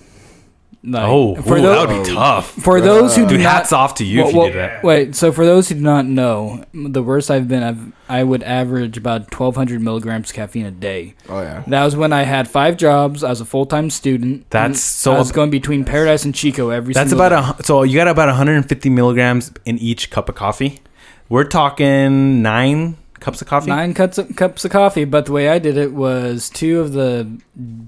[0.86, 2.52] Like, Oh, for ooh, those that would be tough.
[2.52, 4.84] for those who do Dude, not hats off to you if you well, did that.
[4.84, 8.44] Wait, so for those who do not know, the worst I've been, I've I would
[8.44, 11.16] average about 1,200 milligrams caffeine a day.
[11.30, 11.64] Oh yeah.
[11.68, 13.24] That was when I had five jobs.
[13.24, 14.50] I was a full time student.
[14.50, 16.94] That's so- I was going between Paradise and Chico every.
[16.94, 17.58] That's single about day.
[17.62, 20.82] a so you got about 150 milligrams in each cup of coffee.
[21.30, 23.70] We're talking nine cups of coffee.
[23.70, 25.06] nine cups of, cups of coffee.
[25.06, 27.26] But the way I did it was two of the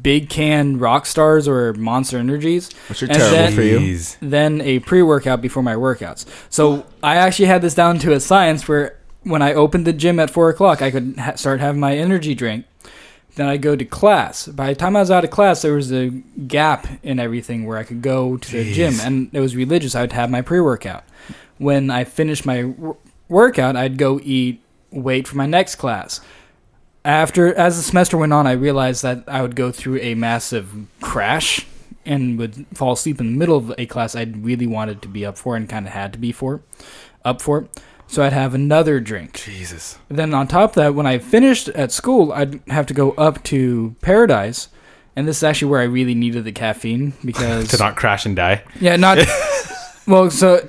[0.01, 3.97] big can Rock Stars or Monster Energies, Which are And terrible then- for you.
[4.21, 6.25] Then a pre workout before my workouts.
[6.49, 10.19] So I actually had this down to a science where when I opened the gym
[10.19, 12.65] at four o'clock, I could ha- start having my energy drink.
[13.36, 14.47] Then I go to class.
[14.47, 16.09] By the time I was out of class, there was a
[16.47, 19.93] gap in everything where I could go to the gym, and it was religious.
[19.93, 21.03] I would have my pre workout.
[21.57, 22.95] When I finished my wor-
[23.27, 24.61] workout, I'd go eat,
[24.95, 26.21] wait for my next class.
[27.03, 30.73] After as the semester went on, I realized that I would go through a massive
[31.01, 31.67] crash
[32.05, 35.25] and would fall asleep in the middle of a class I really wanted to be
[35.25, 36.61] up for and kind of had to be for
[37.23, 37.67] up for.
[38.07, 39.33] So I'd have another drink.
[39.43, 39.97] Jesus.
[40.09, 43.43] Then on top of that, when I finished at school, I'd have to go up
[43.45, 44.67] to Paradise,
[45.15, 48.35] and this is actually where I really needed the caffeine because To not crash and
[48.35, 48.63] die.
[48.79, 49.17] yeah, not
[50.07, 50.29] well.
[50.29, 50.67] So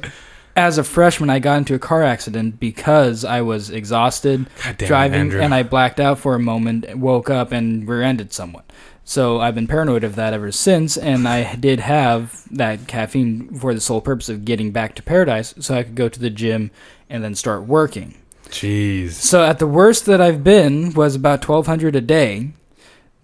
[0.56, 5.20] as a freshman, I got into a car accident because I was exhausted it, driving,
[5.20, 5.40] Andrew.
[5.40, 8.64] and I blacked out for a moment, woke up, and rear-ended someone.
[9.04, 13.74] So I've been paranoid of that ever since, and I did have that caffeine for
[13.74, 16.70] the sole purpose of getting back to Paradise, so I could go to the gym
[17.10, 18.14] and then start working.
[18.48, 19.10] Jeez.
[19.10, 22.50] So at the worst that I've been was about twelve hundred a day.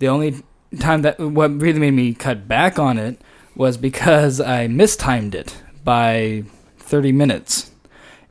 [0.00, 0.42] The only
[0.80, 3.20] time that what really made me cut back on it
[3.54, 6.44] was because I mistimed it by
[6.92, 7.70] thirty minutes.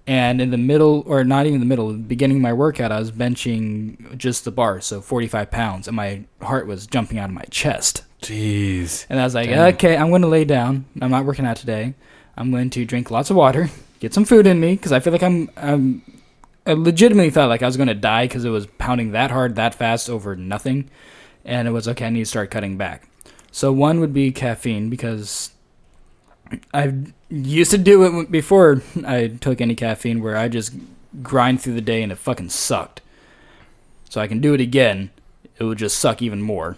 [0.06, 4.18] And in the middle, or not even the middle, beginning my workout, I was benching
[4.18, 8.04] just the bar, so 45 pounds, and my heart was jumping out of my chest.
[8.22, 9.06] Jeez.
[9.10, 9.74] And I was like, Damn.
[9.76, 10.86] okay, I'm going to lay down.
[11.02, 11.94] I'm not working out today.
[12.36, 15.14] I'm going to drink lots of water, get some food in me, because I feel
[15.14, 16.02] like I'm, I'm,
[16.66, 19.56] I legitimately felt like I was going to die because it was pounding that hard,
[19.56, 20.90] that fast over nothing.
[21.46, 23.08] And it was okay, I need to start cutting back.
[23.52, 25.52] So one would be caffeine because
[26.74, 26.94] I
[27.32, 30.74] used to do it before I took any caffeine where I just
[31.24, 33.02] grind through the day and it fucking sucked.
[34.10, 35.10] So I can do it again.
[35.58, 36.78] It would just suck even more.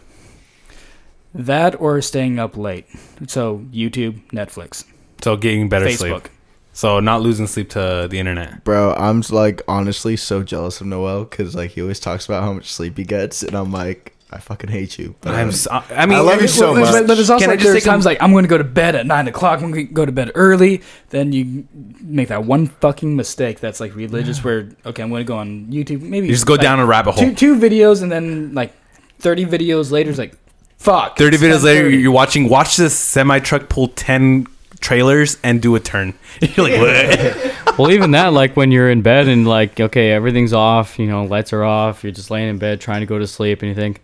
[1.34, 2.86] That or staying up late.
[3.28, 4.86] So YouTube, Netflix,
[5.22, 6.14] So getting better sleep.
[6.14, 6.26] Facebook.
[6.74, 8.64] So not losing sleep to the internet.
[8.64, 12.54] Bro, I'm like honestly so jealous of Noel because like he always talks about how
[12.54, 15.16] much sleep he gets, and I'm like, I fucking hate you.
[15.22, 15.48] But I'm.
[15.48, 16.92] I'm So, I mean, I love you so much.
[16.92, 18.50] But, but there's also Can I like, just there's take times like I'm going to
[18.50, 19.62] go to bed at nine o'clock.
[19.62, 20.82] I'm going to go to bed early.
[21.10, 21.68] Then you
[22.02, 24.44] make that one fucking mistake that's like religious.
[24.44, 26.02] Where okay, I'm going to go on YouTube.
[26.02, 27.24] Maybe You just go like, down a rabbit hole.
[27.24, 28.74] two two videos, and then like
[29.20, 30.38] thirty videos later, it's like
[30.84, 31.18] fuck.
[31.18, 34.48] 30 videos later, you're watching, watch this semi truck pull 10
[34.84, 36.14] trailers and do a turn.
[36.42, 37.78] You're like, what?
[37.80, 41.24] well, even that, like when you're in bed and like, okay, everything's off, you know,
[41.24, 43.76] lights are off, you're just laying in bed trying to go to sleep, and you
[43.76, 44.02] think,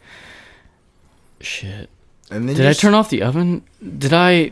[1.42, 1.90] shit,
[2.32, 3.64] and then did I turn off the oven?
[3.98, 4.52] Did I?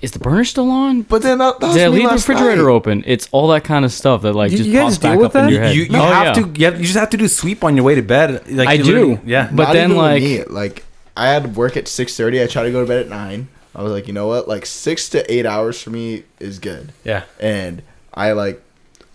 [0.00, 1.02] Is the burner still on?
[1.02, 2.70] But then that, that was Did I me leave the refrigerator night.
[2.70, 3.04] open?
[3.06, 5.44] It's all that kind of stuff that like You- just you pops back with up
[5.44, 5.76] in your head.
[5.76, 6.42] You, you Oh, have yeah.
[6.42, 8.50] to, you, have, you just have to do sweep on your way to bed.
[8.50, 9.20] Like, I do.
[9.26, 9.50] Yeah.
[9.52, 10.44] But Not then, even with like- me.
[10.44, 10.84] like
[11.18, 12.42] I had to work at six thirty.
[12.42, 13.48] I try to go to bed at nine.
[13.74, 14.48] I was like, you know what?
[14.48, 16.92] Like six to eight hours for me is good.
[17.04, 17.24] Yeah.
[17.38, 18.62] And I like,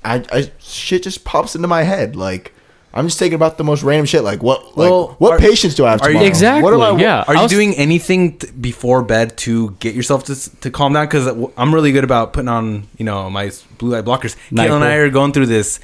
[0.04, 2.16] I, I shit just pops into my head.
[2.16, 2.54] Like
[2.94, 4.24] I'm just thinking about the most random shit.
[4.24, 4.78] Like what?
[4.78, 6.28] Like Well, what are- patience do I have are you- tomorrow?
[6.28, 6.64] Exactly.
[6.64, 7.02] What am I?
[7.02, 7.26] yeah.
[7.28, 11.06] Are you was- doing anything t- before bed to get yourself to, to calm down?
[11.06, 14.38] Because uh, I'm really good about putting on, you know, my blue light blockers.
[14.52, 14.68] Nyquil.
[14.70, 15.82] Caitlin and I are going through this.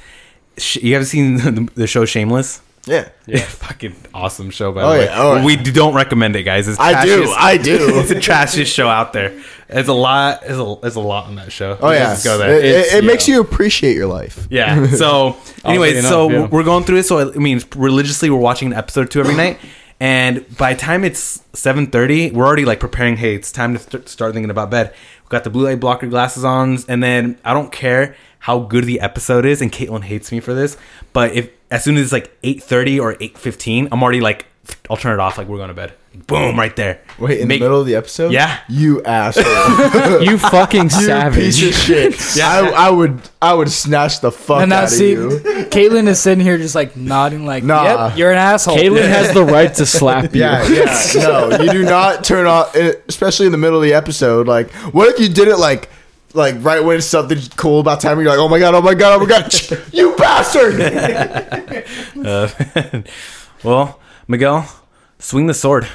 [0.80, 2.62] You haven't seen the, the show Shameless?
[2.86, 3.08] Yeah.
[3.26, 4.72] Yeah, fucking awesome show.
[4.72, 5.44] By Oh, the way, yeah, oh, yeah.
[5.44, 6.66] we don't recommend it, guys.
[6.66, 7.32] It's I do.
[7.38, 7.76] I do.
[8.00, 9.40] it's the trashiest show out there.
[9.68, 10.40] There's a lot.
[10.42, 11.78] There's a, there's a lot on that show.
[11.80, 12.18] Oh yeah.
[12.24, 12.58] Go It, there.
[12.58, 13.36] it, It's- it makes yeah.
[13.36, 14.46] you appreciate your life.
[14.50, 14.86] Yeah.
[14.96, 16.46] So, anyway, enough, so yeah.
[16.48, 17.04] we're going through it.
[17.04, 19.58] So, I mean, religiously, we're watching an episode or two every night.
[20.00, 24.08] And by the time it's 7.30, we're already like preparing, hey, it's time to st-
[24.08, 24.92] start thinking about bed.
[25.22, 26.78] We've got the blue light blocker glasses on.
[26.88, 29.62] And then I don't care how good the episode is.
[29.62, 30.76] And Caitlin hates me for this.
[31.12, 34.46] But if as soon as it's like 8.30 or 8.15, I'm already like,
[34.90, 35.38] I'll turn it off.
[35.38, 35.94] Like, we're going to bed.
[36.26, 37.00] Boom, right there.
[37.18, 38.32] Wait, in Make- the middle of the episode?
[38.32, 38.58] Yeah.
[38.68, 40.22] You asshole.
[40.22, 41.62] you fucking you piece savage.
[41.62, 42.36] of shit.
[42.36, 42.48] Yeah.
[42.74, 45.38] I, I would I would snatch the fuck And now out see, of you.
[45.70, 48.08] Caitlin is sitting here just like nodding, like, Nah.
[48.08, 50.40] "Yep, you're an asshole." Caitlin has the right to slap you.
[50.42, 51.12] Yeah, yeah.
[51.16, 54.46] No, you do not turn off, eh, especially in the middle of the episode.
[54.46, 55.88] Like, what if you did it like,
[56.34, 58.18] like right when something's cool about time?
[58.20, 59.52] You're like, oh my god, oh my god, oh my god,
[59.92, 60.80] you bastard!
[62.22, 62.48] Uh,
[63.64, 64.68] well, Miguel,
[65.18, 65.88] swing the sword.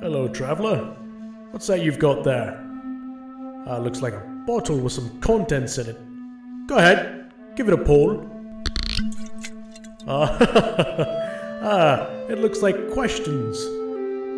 [0.00, 0.96] Hello, traveler.
[1.52, 2.58] What's that you've got there?
[3.68, 5.96] Ah, looks like a bottle with some contents in it.
[6.66, 8.28] Go ahead, give it a pull.
[10.08, 10.36] Ah,
[11.62, 13.64] ah, it looks like questions.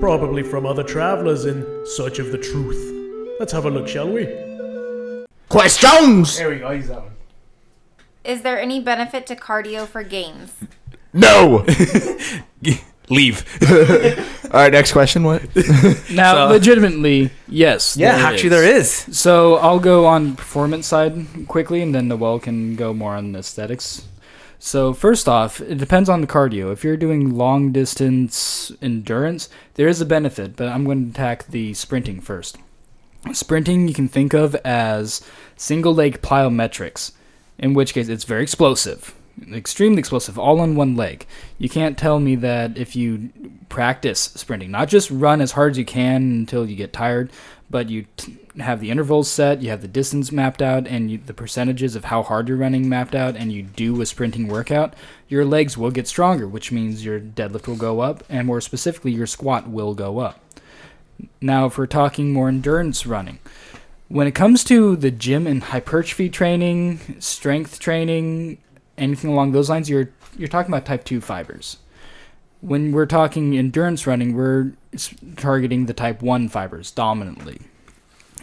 [0.01, 3.36] Probably from other travelers in search of the truth.
[3.40, 4.26] Let's have a look, shall we?
[5.49, 6.36] Questions?
[6.36, 6.70] There we go.
[6.72, 7.12] Use that one.
[8.24, 10.53] Is there any benefit to cardio for games?
[11.12, 11.64] No.
[13.11, 13.45] Leave.
[14.45, 15.24] All right, next question.
[15.24, 15.42] What?
[16.11, 17.97] Now, So- legitimately, yes.
[17.97, 18.51] Yeah, there actually, is.
[18.51, 19.18] there is.
[19.18, 24.07] So I'll go on performance side quickly, and then Noel can go more on aesthetics.
[24.59, 26.72] So first off, it depends on the cardio.
[26.72, 31.46] If you're doing long distance endurance, there is a benefit, but I'm going to attack
[31.48, 32.57] the sprinting first.
[33.32, 35.26] Sprinting you can think of as
[35.57, 37.12] single leg plyometrics,
[37.59, 39.14] in which case it's very explosive,
[39.52, 41.26] extremely explosive, all on one leg.
[41.59, 43.30] You can't tell me that if you
[43.68, 47.30] practice sprinting, not just run as hard as you can until you get tired,
[47.75, 51.18] but you t- have the intervals set, you have the distance mapped out, and you,
[51.18, 54.95] the percentages of how hard you're running mapped out, and you do a sprinting workout,
[55.29, 59.11] your legs will get stronger, which means your deadlift will go up, and more specifically,
[59.11, 60.39] your squat will go up.
[61.41, 63.41] Now, if we're talking more endurance running,
[64.07, 68.59] when it comes to the gym and hypertrophy training, strength training,
[68.97, 71.79] anything along those lines, you're you're talking about type two fibers.
[72.65, 74.73] When we're talking endurance running, we're
[75.37, 77.61] targeting the type one fibers dominantly.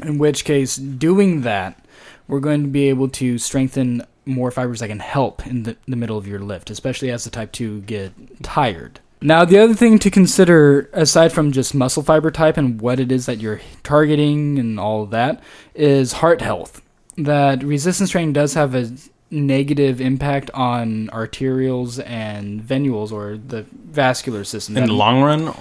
[0.04, 1.84] In which case, doing that,
[2.28, 5.96] we're going to be able to strengthen more fibers that can help in the, the
[5.96, 9.00] middle of your lift, especially as the type 2 get tired.
[9.22, 13.12] Now, the other thing to consider, aside from just muscle fiber type and what it
[13.12, 15.42] is that you're targeting and all that,
[15.74, 16.84] is heart health.
[17.18, 18.92] That resistance training does have a
[19.32, 24.76] negative impact on arterioles and venules or the vascular system.
[24.78, 25.54] In That- the long run,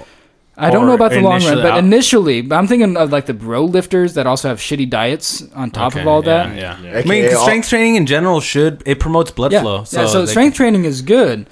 [0.56, 3.32] I don't know about the long run, but out- initially, I'm thinking of like the
[3.32, 6.54] bro lifters that also have shitty diets on top Okay, of all that.
[6.54, 6.90] Yeah, yeah.
[6.92, 6.98] Yeah.
[6.98, 9.84] I mean, AKA 'cause all- strength training in general should it promotes blood Yeah, flow.
[9.84, 10.06] So yeah.
[10.08, 11.46] So they strength training is good,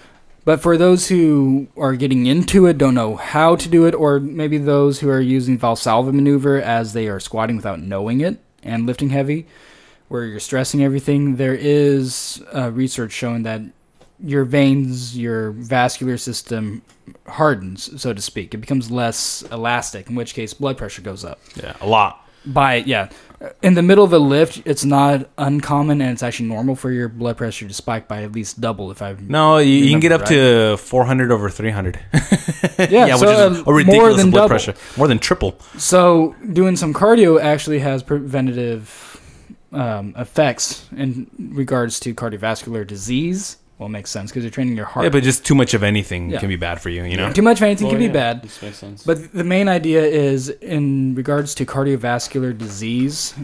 [0.44, 4.20] but for those who are getting into it, don't know how to do it, or
[4.20, 8.86] maybe those who are using Valsalva maneuver as they are squatting without knowing it and
[8.86, 9.46] lifting heavy,
[10.08, 13.60] where you're stressing everything, there is uh, research showing that
[14.20, 16.82] your veins, your vascular system
[17.26, 18.52] hardens, so to speak.
[18.54, 22.26] It becomes less elastic, in which case blood pressure goes up yeah, a lot.
[22.46, 23.08] by yeah
[23.62, 27.08] in the middle of a lift it's not uncommon and it's actually normal for your
[27.08, 30.12] blood pressure to spike by at least double if i No, you, you can get
[30.12, 32.00] up Remember, to 400 over 300.
[32.90, 35.58] yeah, so which is uh, a ridiculous more than blood double pressure, more than triple.
[35.76, 39.17] so doing some cardio actually has preventative
[39.72, 44.86] um, effects in regards to cardiovascular disease well it makes sense because you're training your
[44.86, 46.40] heart Yeah, but just too much of anything Yeah.
[46.40, 47.04] can be bad for you.
[47.04, 47.32] You know.
[47.32, 49.04] too much of anything Well, can be bad This makes sense.
[49.04, 53.34] But the main idea is in regards to cardiovascular disease.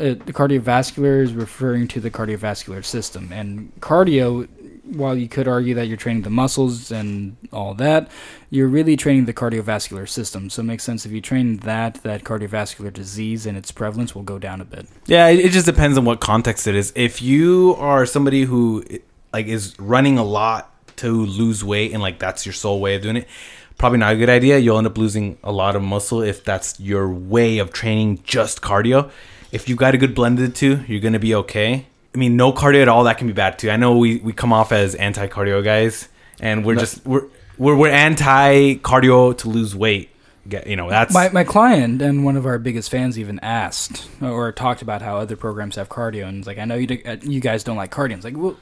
[0.00, 4.48] It, the cardiovascular is referring to the cardiovascular system, and cardio.
[4.92, 8.10] While you could argue that you're training the muscles and all that,
[8.50, 10.48] you're really training the cardiovascular system.
[10.50, 14.22] So it makes sense if you train that, that cardiovascular disease and its prevalence will
[14.22, 14.86] go down a bit.
[15.06, 16.92] Yeah, it, just depends on what context it is.
[16.96, 18.84] If you are somebody who
[19.32, 23.02] like is running a lot to lose weight and like that's your sole way of
[23.02, 23.28] doing it,
[23.76, 24.58] probably not a good idea.
[24.58, 28.60] You'll end up losing a lot of muscle if that's your way of training just
[28.60, 29.10] cardio.
[29.52, 31.86] If you've got a good blend of the two, you're gonna be okay.
[32.14, 33.70] I mean, no cardio at all that can be bad too.
[33.70, 36.08] I know we, we come off as anti cardio guys,
[36.40, 37.26] and we're just we're
[37.58, 40.10] we're, we're anti cardio to lose weight.
[40.66, 44.50] You know that's My, my client and one of our biggest fans even asked or
[44.50, 47.16] talked about how other programs have cardio, and it's like, I know you, do, uh,
[47.22, 48.14] you guys don't like cardio.
[48.14, 48.56] It's like, well,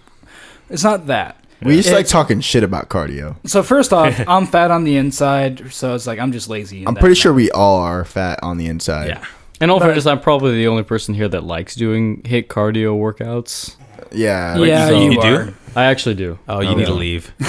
[0.68, 1.44] it's not that.
[1.62, 3.36] We just It- like talking shit about cardio.
[3.48, 6.84] So first off, I'm fat on the inside, so it's like I'm just lazy.
[6.84, 7.22] I'm pretty sense.
[7.22, 9.08] sure we all are fat on the inside.
[9.08, 9.24] yeah.
[9.60, 12.96] In all But- fairness, I'm probably the only person here that likes doing HIIT cardio
[12.98, 13.76] workouts.
[14.12, 14.58] Yeah.
[14.58, 15.54] Yeah, you- you, you do?
[15.76, 15.82] Are.
[15.82, 16.38] I actually do.
[16.48, 17.32] Oh, you need to leave.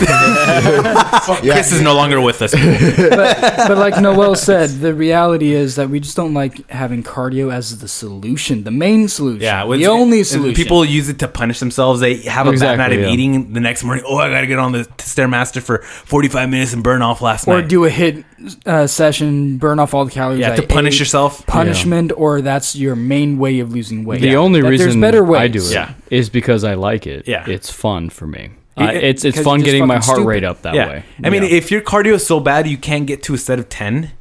[1.43, 1.53] Yeah.
[1.53, 2.53] Chris is no longer with us.
[3.67, 7.77] But like Noel said, the reality is that we just don't like having cardio as
[7.79, 10.55] the solution, the main solution, Yeah, the what's- only and solution.
[10.55, 11.99] People use it to punish themselves.
[11.99, 13.11] They have a Exactly, bad night of yeah.
[13.11, 14.03] eating the next morning.
[14.07, 17.47] Oh, I got to get on the stairmaster for forty-five minutes and burn off last
[17.47, 17.53] night.
[17.53, 17.69] or night.
[17.69, 18.23] do a HIIT
[18.65, 20.39] uh, session, burn off all the calories.
[20.39, 21.45] yeah, I to punish ate, yourself.
[21.45, 24.21] punishment, or that's your main way of losing weight.
[24.21, 25.41] The only That reason there's better ways.
[25.41, 26.31] I do it is Yeah.
[26.31, 27.27] because I like it.
[27.27, 27.45] Yeah.
[27.47, 28.43] it's fun for me.
[28.77, 30.27] It- Uh, it's it's fun getting my heart stupid.
[30.33, 30.99] rate up that yeah, way.
[31.25, 31.57] I mean, Yeah.
[31.59, 34.11] if your cardio is so bad you can't get to a set of ten,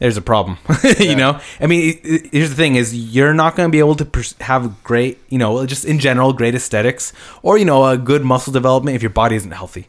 [0.00, 0.56] there's a problem.
[1.10, 3.82] you know, I mean, it, it- here's the thing: is you're not going to be
[3.86, 7.84] able to pers- have great, you know, just in general, great aesthetics or you know
[7.92, 9.84] a good muscle development if your body isn't healthy.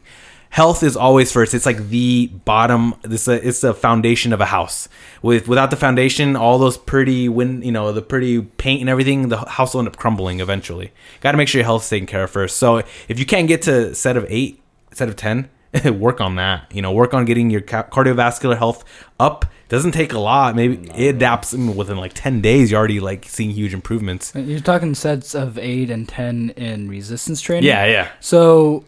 [0.50, 1.52] Health is always first.
[1.54, 2.94] It's like the bottom.
[3.02, 4.88] This uh, it's the foundation of a house.
[5.22, 9.28] With without the foundation, all those pretty win, you know, the pretty paint and everything,
[9.28, 10.92] the house will end up crumbling eventually.
[11.20, 12.56] Got to make sure your health's taken care of first.
[12.56, 12.78] So
[13.08, 14.60] if you can't get to set of eight,
[14.92, 15.48] set of 10
[15.98, 18.84] work on that you know work on getting your ca- cardiovascular health
[19.20, 23.26] up doesn't take a lot maybe it adapts within like 10 days you're already like
[23.26, 27.64] seeing huge improvements You're talking sets of eight and ten in resistance training.
[27.68, 28.84] yeah yeah So,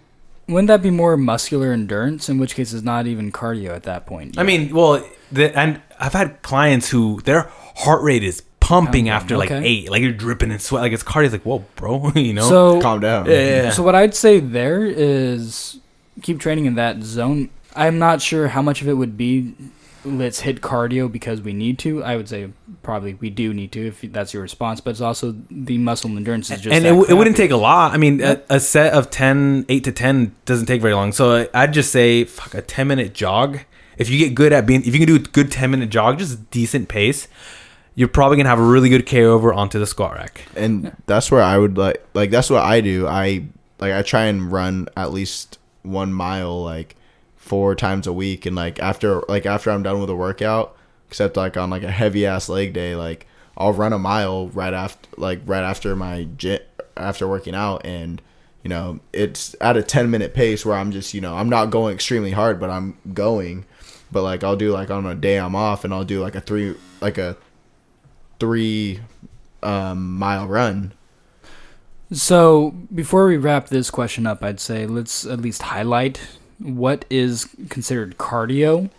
[0.53, 2.29] wouldn't that be more muscular endurance?
[2.29, 4.39] In which case, it's not even cardio at that point.
[4.39, 9.09] i mean well the, and i've had clients who their heart rate is pumping Pumping,
[9.09, 9.67] after like okay.
[9.67, 12.49] eight like you're dripping in sweat like it's cardio it's like whoa bro you know
[12.49, 13.27] so Calm down.
[13.27, 13.71] yeah, yeah, yeah.
[13.71, 15.79] So what I'd say there is
[16.23, 17.49] keep training in that zone.
[17.75, 19.55] I'm not sure how much of it would be
[20.05, 22.03] let's hit cardio because we need to.
[22.03, 22.51] I would say
[22.83, 26.51] probably we do need to if that's your response, but it's also the muscle endurance
[26.51, 27.93] is just and it, w- it wouldn't take a lot.
[27.93, 31.13] I mean, a, a set of 10, 8 to 10 doesn't take very long.
[31.13, 33.61] So I- I'd just say, fuck, a 10 minute jog.
[33.99, 36.19] If you get good at being, if you can do a good 10 minute jog,
[36.19, 37.29] just decent pace,
[37.95, 40.43] you're probably gonna have a really good carryover onto the squat rack.
[40.57, 43.07] and that's where I would like like that's what I do.
[43.07, 43.45] I
[43.79, 46.97] like I try and run at least one mile like
[47.51, 50.77] four times a week, and like after like after I'm done with a workout,
[51.09, 53.27] except like on like a heavy ass leg day, like
[53.59, 56.61] I'll run a mile right after like right after my gym
[56.97, 58.23] after working out, and
[58.63, 61.67] you know it's at a ten minute pace where I'm just you know I'm not
[61.67, 63.67] going extremely hard, but I'm going.
[64.13, 66.41] But like I'll do like on a day I'm off, and I'll do like a
[66.41, 67.37] three like a
[68.39, 69.01] three
[69.65, 70.93] um, mile run.
[72.13, 76.21] So before we wrap this question up, I'd say let's at least highlight
[76.61, 78.91] what is considered cardio,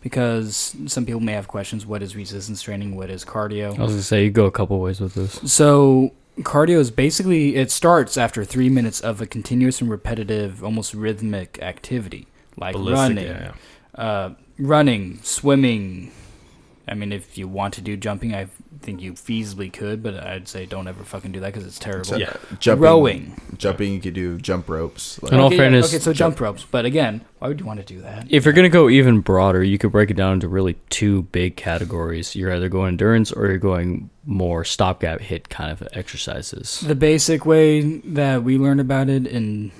[0.00, 1.84] because some people may have questions.
[1.84, 2.96] What is resistance training?
[2.96, 3.78] What is cardio?
[3.78, 5.40] I was gonna say you go a couple ways with this.
[5.52, 10.94] So cardio is basically it starts after three minutes of a continuous and repetitive, almost
[10.94, 13.52] rhythmic activity like running, yeah,
[13.94, 16.12] uh, running, swimming.
[16.86, 18.48] I mean, if you want to do jumping, I
[18.80, 22.18] think you feasibly could, but I'd say don't ever fucking do that because it's terrible.
[22.18, 22.34] Yeah.
[22.58, 23.40] Jumping, Rowing.
[23.56, 25.22] jumping, you could do jump ropes.
[25.22, 26.64] Like, In all Okay, yeah, fairness, okay, so jump ropes.
[26.70, 28.26] But again, why would you want to do that?
[28.30, 31.56] If you're gonna go even broader, you could break it down into really two big
[31.56, 32.34] categories.
[32.34, 36.80] You're either going endurance or you're going more stopgap HIIT kind of exercises.
[36.80, 39.72] The basic way that we learn about it in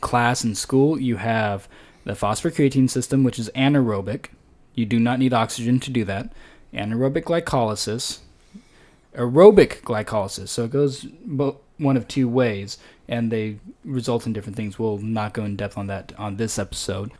[0.00, 1.68] class and school, you have
[2.04, 4.26] the phosphocreatine system, which is anaerobic.
[4.74, 6.32] You do not need oxygen to do that.
[6.72, 8.20] Anaerobic glycolysis,
[9.16, 10.48] aerobic glycolysis.
[10.48, 11.06] So it goes
[11.78, 14.78] one of two ways, and they result in different things.
[14.78, 17.12] We'll not go in depth on that on this episode.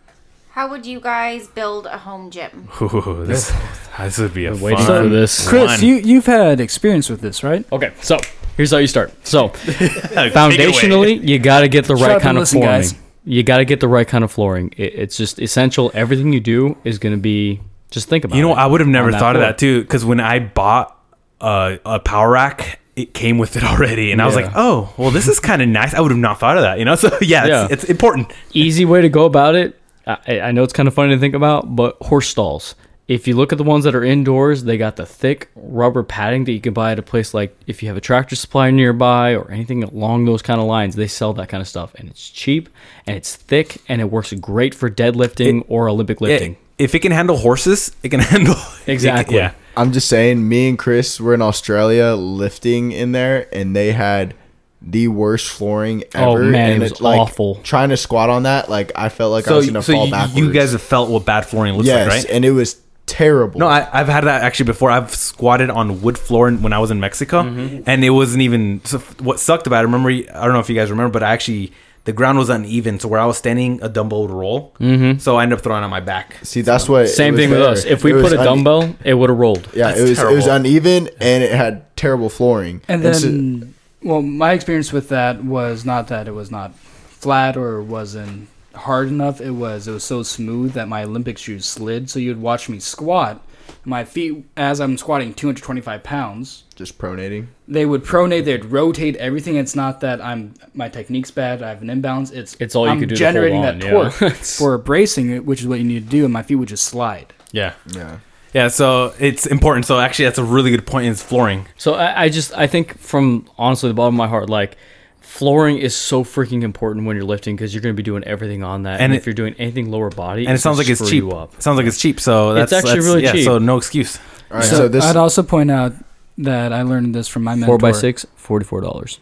[0.50, 2.68] How would you guys build a home gym?
[2.82, 3.50] Ooh, this,
[3.98, 5.48] this would be a Been waiting fun for this.
[5.48, 5.82] Chris, one.
[5.82, 7.64] you you've had experience with this, right?
[7.72, 8.18] Okay, so
[8.56, 9.12] here's how you start.
[9.26, 10.30] So Take it away.
[10.30, 12.80] foundationally, you got to get the Shut right kind of listen, flooring.
[12.82, 12.94] guys.
[13.24, 14.74] You got to get the right kind of flooring.
[14.76, 15.90] It, it's just essential.
[15.94, 18.36] Everything you do is going to be just think about.
[18.36, 20.20] You know, it I would have never on that thought of that too, because when
[20.20, 20.94] I bought
[21.42, 25.10] uh, a power rack, it came with it already, and I was like, "Oh, well,
[25.10, 26.94] this is kind of nice." I would have not thought of that, you know.
[27.02, 27.64] So yeah, Yeah.
[27.70, 28.32] It's, it's important.
[28.52, 29.78] easy way to go about it.
[30.06, 32.74] I, I know it's kind of funny to think about, but horse stalls.
[33.08, 36.44] If you look at the ones that are indoors, they got the thick rubber padding
[36.44, 39.34] that you can buy at a place like if you have a tractor supply nearby
[39.34, 40.94] or anything along those kind of lines.
[40.96, 42.68] They sell that kind of stuff, and it's cheap
[43.06, 46.56] and it's thick and it works great for deadlifting It- or Olympic lifting.
[46.78, 49.36] If it can handle horses, it can handle Exactly.
[49.36, 53.92] yeah, I'm just saying, me and Chris were in Australia lifting in there, and they
[53.92, 54.34] had
[54.80, 56.42] the worst flooring ever.
[56.42, 57.56] Oh, man, and it was like, awful.
[57.62, 60.10] Trying to squat on that, like I felt like I was gonna so fall you,
[60.10, 60.36] backwards.
[60.38, 62.30] you guys have felt what bad flooring looks yes, like, right?
[62.30, 63.60] and it was terrible.
[63.60, 64.90] No, I, I've had that actually before.
[64.90, 67.82] I've squatted on wood floor when I was in Mexico, Mm-hmm.
[67.86, 68.84] and it wasn't even.
[68.84, 69.86] So what sucked about it?
[69.86, 71.72] Remember, I don't know if you guys remember, but I actually
[72.04, 74.74] the ground was uneven, so where I was standing, a dumbbell would roll.
[74.80, 75.18] Mm-hmm.
[75.18, 76.36] So I ended up throwing it on my back.
[76.42, 77.08] See, that's what.
[77.08, 77.84] Same it was thing with us.
[77.84, 79.68] If we It put a une- dumbbell, it would have rolled.
[79.74, 82.80] yeah, That's it was it was uneven and it had terrible flooring.
[82.88, 87.56] And so- then, well, my experience with that was not that it was not flat
[87.56, 89.40] or wasn't hard enough.
[89.40, 92.10] It was it was so smooth that my Olympic shoes slid.
[92.10, 93.40] So you'd watch me squat.
[93.84, 97.48] My feet, as I'm squatting 225 pounds, just pronating.
[97.66, 98.44] they would pronate.
[98.44, 99.56] They'd rotate everything.
[99.56, 101.62] It's not that I'm my technique's bad.
[101.62, 102.30] I have an imbalance.
[102.30, 103.90] It's It's all you I'm could do to hold generating on, that yeah.
[103.90, 106.68] torque It's- for bracing which is what you need to do, and my feet would
[106.68, 107.32] just slide.
[107.50, 108.18] Yeah, Yeah.
[108.54, 108.68] yeah.
[108.68, 109.84] So it's important.
[109.86, 111.06] So actually, that's a really good point.
[111.08, 111.66] Is flooring.
[111.76, 114.76] So I, I just I think from honestly the bottom of my heart, like
[115.22, 118.62] flooring is so freaking important when you're lifting because you're going to be doing everything
[118.62, 118.94] on that.
[118.94, 121.24] And And, it- if you're doing anything lower body, and it sounds like it's cheap.
[121.32, 121.54] Up.
[121.54, 122.20] It sounds like it's cheap.
[122.20, 123.44] So that's actually that's- really yeah, cheap.
[123.44, 124.18] So no excuse.
[124.50, 124.64] All right.
[124.66, 125.94] so, So, this I'd also point out
[126.38, 127.66] that I learned this from my mentor.
[127.66, 129.18] Four by six, forty four dollars.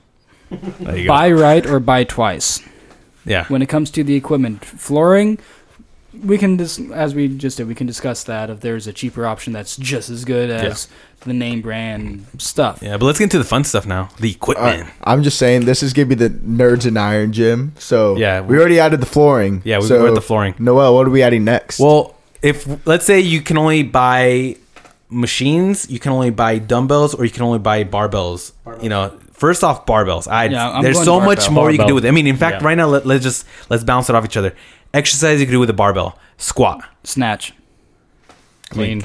[0.50, 1.08] There you go.
[1.08, 2.60] Buy right or buy twice.
[3.24, 3.44] Yeah.
[3.46, 5.38] When it comes to the equipment, flooring,
[6.24, 9.26] we can just as we just did, we can discuss that if there's a cheaper
[9.26, 10.88] option that's just as good as
[11.20, 12.80] the name brand stuff.
[12.82, 14.08] Yeah, but let's get into the fun stuff now.
[14.18, 14.84] The equipment.
[14.84, 17.72] right, I'm just saying this is gonna be the nerds and iron gym.
[17.78, 19.62] So Yeah, we already added the flooring.
[19.64, 20.54] Yeah, we so, were at the flooring.
[20.58, 21.78] Noel, what are we adding next?
[21.78, 24.56] Well, if let's say you can only buy
[25.10, 28.52] machines, you can only buy dumbbells, or you can only buy barbells.
[28.82, 30.28] You know, first off, barbells.
[30.30, 31.54] I Yeah, there's going so much barbell.
[31.54, 32.04] more you can do with.
[32.04, 32.08] it.
[32.08, 32.68] I mean, in fact, Yeah.
[32.68, 34.54] right now let, let's just let's bounce it off each other.
[34.92, 37.52] Exercise you can do with a barbell, squat, Snatch.
[38.70, 39.04] Clean.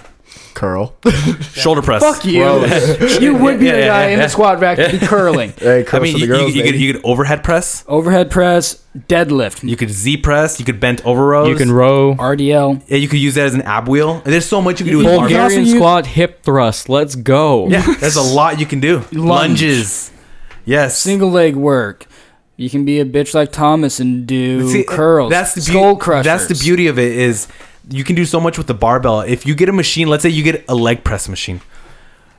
[0.53, 0.95] curl.
[1.53, 2.01] shoulder press.
[2.03, 2.43] Fuck you.
[3.19, 4.25] you would be Yeah, the yeah, guy in yeah.
[4.25, 5.53] the squat rack to be curling.
[5.57, 6.55] hey, I mean, for you, the girls.
[6.55, 6.83] you, you could baby.
[6.83, 11.25] you could overhead press, Overhead press, deadlift, you could Z press, you could bent over
[11.25, 11.49] rows.
[11.49, 12.15] You can row.
[12.15, 12.81] RDL.
[12.87, 14.21] yeah, you could use that as an ab wheel.
[14.25, 15.27] There's so much you can do with You barbells.
[15.29, 16.89] can also Bulgarian use- squat, hip thrust.
[16.89, 17.67] Let's go.
[17.67, 18.97] Yeah, there's a lot you can do.
[19.11, 19.61] Lunge.
[19.61, 20.11] Lunges.
[20.65, 20.97] Yes.
[20.99, 22.07] Single leg work.
[22.57, 25.29] You can be a bitch like Thomas and do See, curls.
[25.29, 25.99] That's the skull beauty.
[26.01, 26.25] crushers.
[26.25, 27.47] That's the beauty of it is
[27.89, 29.21] you can do so much with the barbell.
[29.21, 31.61] If you get a machine, let's say you get a leg press machine,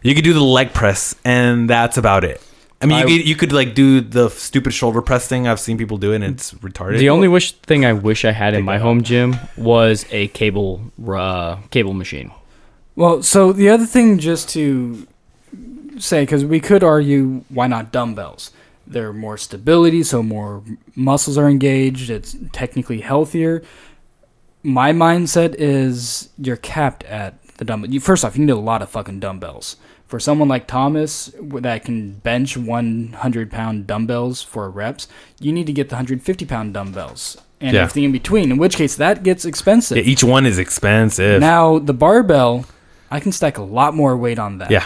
[0.02, 2.40] You could do the leg press, and that's about it.
[2.80, 5.48] I mean, you I- could, you could like do the stupid shoulder press thing.
[5.48, 6.98] I've seen people do it, and it's retarded.
[6.98, 10.80] The only wish thing I wish I had in my home gym was a cable
[11.08, 12.30] uh, cable machine.
[12.94, 15.06] Well, so the other thing, just to
[15.98, 18.50] say, because we could argue, why not dumbbells?
[18.86, 20.62] They're more stability, so more
[20.94, 22.08] muscles are engaged.
[22.10, 23.62] It's technically healthier.
[24.62, 27.90] My mindset is you're capped at the dumbbell.
[27.90, 29.76] You, first off, you need a lot of fucking dumbbells.
[30.06, 35.08] For someone like Thomas that can bench 100 pound dumbbells for reps,
[35.40, 37.82] you need to get the 150 pound dumbbells and Yeah.
[37.82, 38.52] everything in between.
[38.52, 39.96] In which case, that gets expensive.
[39.98, 41.40] Yeah, each one is expensive.
[41.40, 42.66] Now the barbell,
[43.10, 44.70] I can stack a lot more weight on that.
[44.70, 44.84] yeah,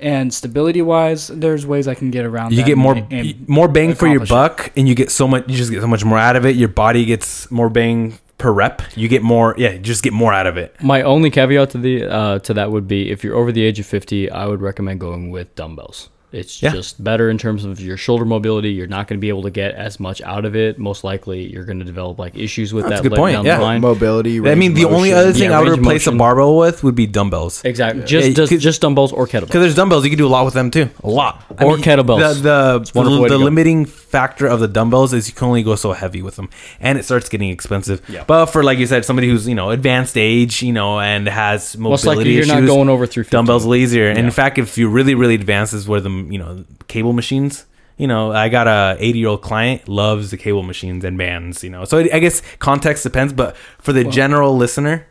[0.00, 2.52] And stability wise, there's ways I can get around.
[2.52, 4.32] you that get more and more bang for your accomplish it.
[4.32, 5.48] buck, and you get so much.
[5.48, 6.56] You just get so much more out of it.
[6.56, 8.82] Your body gets more bang per rep.
[8.94, 9.54] You get more.
[9.58, 10.80] Yeah, you just get more out of it.
[10.82, 13.80] My only caveat to the uh, to that would be if you're over the age
[13.80, 16.10] of 50, I would recommend going with dumbbells.
[16.30, 16.72] It's Yeah.
[16.72, 18.70] just better in terms of your shoulder mobility.
[18.70, 20.78] You're not going to be able to get as much out of it.
[20.78, 23.32] Most likely, you're going to develop like issues with That's a that good later point,
[23.36, 23.56] down yeah.
[23.56, 23.80] the line.
[23.80, 24.38] Mobility.
[24.46, 26.94] I mean, of the only other thing Yeah, I would replace a barbell with would
[26.94, 27.64] be dumbbells.
[27.64, 28.00] Exactly.
[28.02, 29.46] Yeah, Just you just, just dumbbells or kettlebells.
[29.46, 30.90] Because there's dumbbells, you can do a lot with them too.
[31.02, 31.42] A lot.
[31.62, 32.42] Or kettlebells.
[32.42, 35.48] The the, It's a wonderful the, the limiting factor of the dumbbells is you can
[35.48, 36.48] only go so heavy with them,
[36.80, 38.02] and it starts getting expensive.
[38.08, 38.24] Yeah.
[38.26, 41.76] But for like you said, somebody who's you know advanced age, you know, and has
[41.76, 43.34] Most mobility likely, you're issues, not going over through 50.
[43.36, 44.08] dumbbells are easier.
[44.08, 47.64] And in fact, if you're really really advanced, is where the you know cable machines.
[47.96, 51.64] You know, I got a 80 year old client loves the cable machines and bands.
[51.64, 55.06] You know, so I guess context depends, but for the Well- general listener,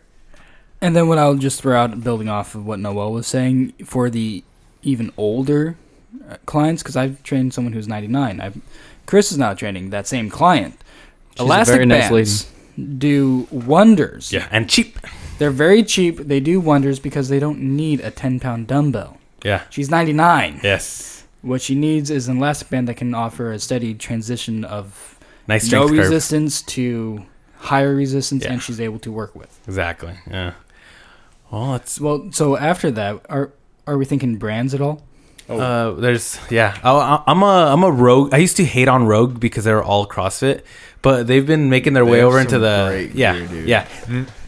[0.82, 4.10] And then what I'll just throw out, building off of what Noel was saying, for
[4.12, 4.44] the
[4.84, 5.76] even older
[6.30, 8.40] uh, clients, because I've trained someone who's 99.
[8.40, 8.62] I've,
[9.08, 10.76] Chris is now training that same client.
[11.32, 12.46] She's a Elastic very nice bands
[13.00, 14.32] do wonders.
[14.32, 15.00] yeah, and cheap.
[15.40, 16.18] They're very cheap.
[16.18, 19.17] They do wonders because they don't need a 10 pound dumbbell.
[19.48, 19.62] Yeah.
[19.70, 20.60] She's 99.
[20.64, 21.24] Yes.
[21.42, 25.18] What she needs is an elastic band that can offer a steady transition of
[25.48, 25.98] Nice no curve.
[25.98, 27.24] resistance to
[27.72, 28.52] higher resistance, Yeah.
[28.54, 29.52] and she's able to work with.
[29.68, 30.14] Exactly.
[30.30, 30.52] Yeah.
[31.52, 33.52] Well, it's Well, so after that, are
[33.86, 34.98] are we thinking brands at all?
[35.50, 36.76] Uh, there's yeah.
[36.84, 38.34] I, I'm a I'm a rogue.
[38.34, 40.64] I used to hate on Rogue because they were all CrossFit,
[41.02, 43.68] but they've been making their They way over into the great yeah gear, dude.
[43.70, 43.88] yeah.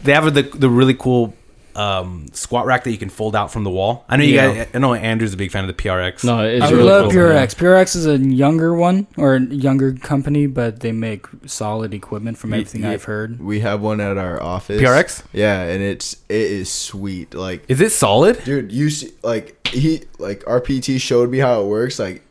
[0.04, 1.32] They have the the really cool
[1.76, 4.04] um, squat rack that you can fold out from the wall.
[4.08, 4.54] I know you Yeah.
[4.54, 4.66] guys.
[4.74, 6.24] I know Andrew's a big fan of the PRX.
[6.24, 7.20] No, it's I really love cool.
[7.20, 7.54] PureX.
[7.54, 12.52] PureX is a younger one or a younger company, but they make solid equipment from
[12.52, 12.90] Ye- everything yeah.
[12.90, 13.40] I've heard.
[13.40, 14.80] We have one at our office.
[14.80, 15.22] PRX.
[15.32, 17.34] Yeah, and it's it is sweet.
[17.34, 18.42] Like, Is it solid?
[18.44, 21.98] dude, you see, like he like our PT showed me how it works.
[21.98, 22.22] Like,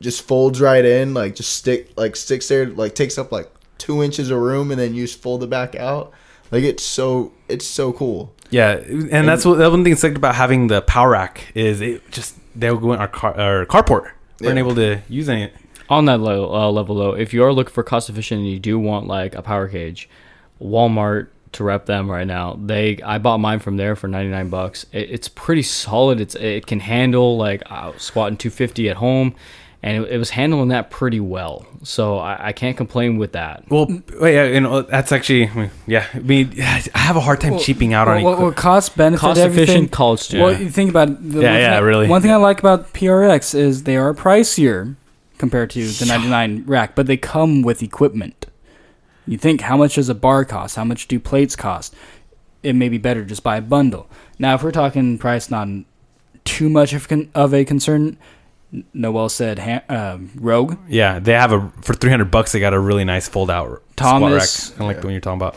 [0.00, 1.14] just folds right in.
[1.14, 2.66] Like, just stick like sticks there.
[2.66, 5.74] Like, takes up like two inches of room, and then you just fold it back
[5.76, 6.12] out.
[6.50, 8.32] Like, it's so it's so cool.
[8.50, 11.80] Yeah, and that's what that one thing that's like about having the power rack is
[11.80, 14.10] it just they'll go in our car our carport.
[14.40, 15.50] We weren't able to use any.
[15.90, 18.58] on that level, uh, level though, if you are looking for cost efficient and you
[18.58, 20.08] do want like a power cage,
[20.60, 22.58] Walmart to rep them right now.
[22.62, 24.86] They I bought mine from there for 99 bucks.
[24.92, 26.20] It, it's pretty solid.
[26.20, 29.34] It's it can handle like I was squatting 250 at home
[29.82, 31.64] and it, it was handling that pretty well.
[31.84, 33.64] So I, I can't complain with that.
[33.70, 33.86] Well,
[34.20, 35.50] wait, yeah, you know that's actually
[35.86, 36.06] yeah.
[36.14, 38.96] I mean, I have a hard time Well, cheaping out on Well, well, well, cost
[38.96, 39.62] benefit Cost everything.
[39.64, 40.44] efficient college student.
[40.50, 42.08] Well, you think about it, the Yeah, one yeah, thing I- really.
[42.08, 44.96] One thing I like about PRX is they are pricier
[45.38, 48.46] compared to the 99 rack, but they come with equipment.
[49.26, 50.74] You think how much does a bar cost?
[50.76, 51.94] How much do plates cost?
[52.64, 54.08] It may be better just buy a bundle.
[54.40, 55.68] Now, if we're talking price not
[56.44, 58.16] too much of, con- of a concern, N-
[58.92, 60.76] Noel said ha- uh, Rogue.
[60.88, 62.52] Yeah, they have a for three hundred bucks.
[62.52, 65.12] They got a really nice fold out Thomas- squat rack, kind of like the one
[65.14, 65.56] you're talking about.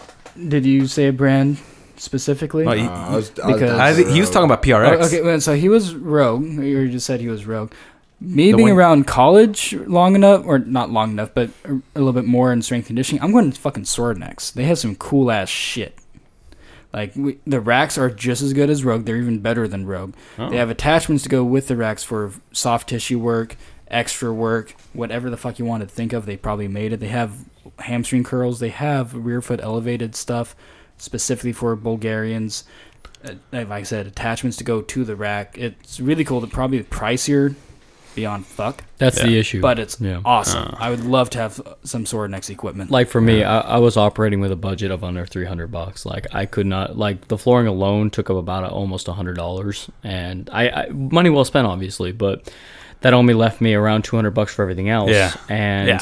[0.49, 1.57] Did you say a brand
[1.97, 2.66] specifically?
[2.66, 4.97] Oh, he- Uh, I was, I was Because- I he was talking about PRX.
[5.01, 6.45] Oh, okay, so he was rogue.
[6.45, 7.72] You just said he was rogue.
[8.24, 11.99] Me The being one- around college long enough, or not long enough, but a, a
[11.99, 14.53] little bit more in strength conditioning, I'm going to fucking Sorinex.
[14.53, 15.97] They have some cool ass shit.
[16.93, 19.05] Like we, the racks are just as good as Rogue.
[19.05, 20.13] They're even better than Rogue.
[20.37, 20.49] Oh.
[20.49, 23.55] They have attachments to go with the racks for soft tissue work,
[23.87, 26.25] extra work, whatever the fuck you want to think of.
[26.25, 26.99] They probably made it.
[26.99, 27.45] They have
[27.79, 28.59] hamstring curls.
[28.59, 30.55] They have rear foot elevated stuff
[30.97, 32.65] specifically for Bulgarians.
[33.23, 35.57] Uh, like I said, attachments to go to the rack.
[35.57, 36.41] It's really cool.
[36.41, 37.55] They're probably pricier
[38.16, 39.26] beyond fuck, That's Yeah.
[39.28, 39.62] the issue.
[39.62, 40.22] but it's Yeah.
[40.26, 40.64] awesome.
[40.74, 40.76] Uh.
[40.80, 42.91] I would love to have some Sorinex equipment.
[42.91, 46.05] like for me, I, I was operating with a budget of under 300 bucks.
[46.05, 49.89] Like I could not like the flooring alone took up about almost a hundred dollars,
[50.03, 52.51] and I, I money well spent obviously, but
[53.01, 55.12] that only left me around 200 bucks for everything else.
[55.12, 55.34] Yeah.
[55.49, 55.88] and.
[55.88, 55.99] Yeah.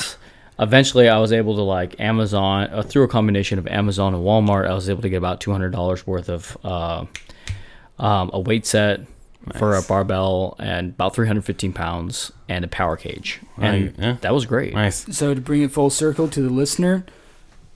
[0.61, 4.67] Eventually, I was able to like Amazon uh, through a combination of Amazon and Walmart.
[4.69, 7.05] I was able to get about two hundred dollars worth of uh,
[7.97, 8.99] um, a weight set,
[9.55, 14.17] for a barbell and about 315 pounds and a power cage, and Right, yeah.
[14.21, 14.73] that was great.
[14.73, 15.05] Nice.
[15.15, 17.05] So to bring it full circle to the listener,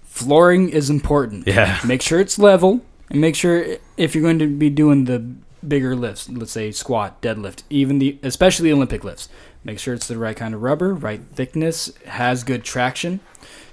[0.03, 1.47] flooring is important.
[1.47, 1.79] Yeah.
[1.85, 3.65] Make sure it's level and make sure
[3.97, 5.19] if you're going to be doing the
[5.67, 9.29] bigger lifts, let's say squat, deadlift, even the especially Olympic lifts,
[9.63, 13.19] make sure it's the right kind of rubber, right thickness, has good traction.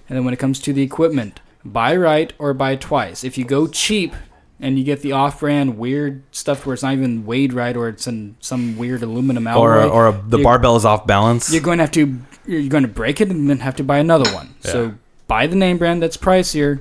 [0.08, 3.24] And then when it comes to the equipment, buy right or buy twice.
[3.24, 4.14] If you go cheap
[4.60, 8.06] and you get the off-brand weird stuff where it's not even weighed right or it's
[8.06, 11.52] in some weird aluminum Or alloy, or the you- barbell is off balance.
[11.52, 13.98] you're going to have to you're going to break it and then have to buy
[13.98, 14.54] another one.
[14.64, 14.70] Yeah.
[14.72, 14.94] So
[15.28, 16.80] buy the name brand that's pricier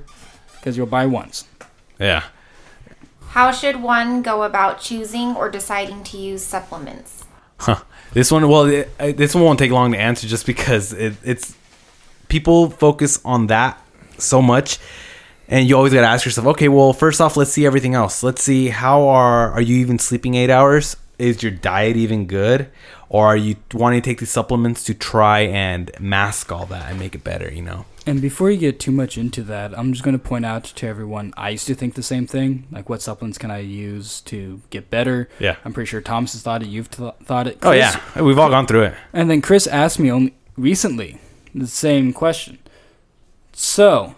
[0.56, 1.46] because you'll buy once.
[2.00, 2.24] Yeah.
[3.30, 7.24] How should one go about choosing or deciding to use supplements?
[7.60, 7.82] Huh.
[8.14, 11.56] This one, well, it, this one won't take long to answer just because it, it's
[12.28, 13.80] people focus on that
[14.18, 14.80] so much,
[15.50, 18.24] and you always got to ask yourself, okay, well, first off, let's see everything else.
[18.24, 20.96] Let's see how are are you even sleeping eight hours?
[21.18, 22.70] Is your diet even good,
[23.10, 26.98] or are you wanting to take these supplements to try and mask all that and
[26.98, 27.52] make it better?
[27.52, 27.86] You know?
[28.06, 30.88] And before you get too much into that, I'm just going to point out to
[30.88, 32.66] everyone I used to think the same thing.
[32.72, 35.30] Like, what supplements can I use to get better?
[35.40, 35.58] Yeah.
[35.66, 36.70] I'm pretty sure Thomas has thought it.
[36.70, 37.60] You've th- thought it.
[37.64, 38.94] Oh yeah, we've all gone through it.
[39.12, 41.20] And then Chris asked me only recently
[41.54, 42.60] the same question.
[43.52, 44.16] So,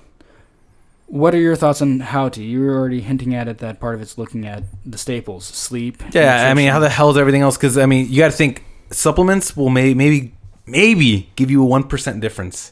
[1.12, 2.42] what are your thoughts on how to?
[2.42, 6.02] You were already hinting at it that part of it's looking at the staples, sleep.
[6.14, 7.58] Yeah, I mean, how the hell is everything else?
[7.58, 10.34] Because I mean, you got to think supplements will may, maybe
[10.66, 12.72] maybe give you a one percent difference.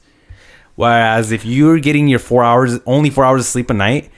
[0.75, 4.09] Whereas if you're getting your four hours, only four hours of sleep a night,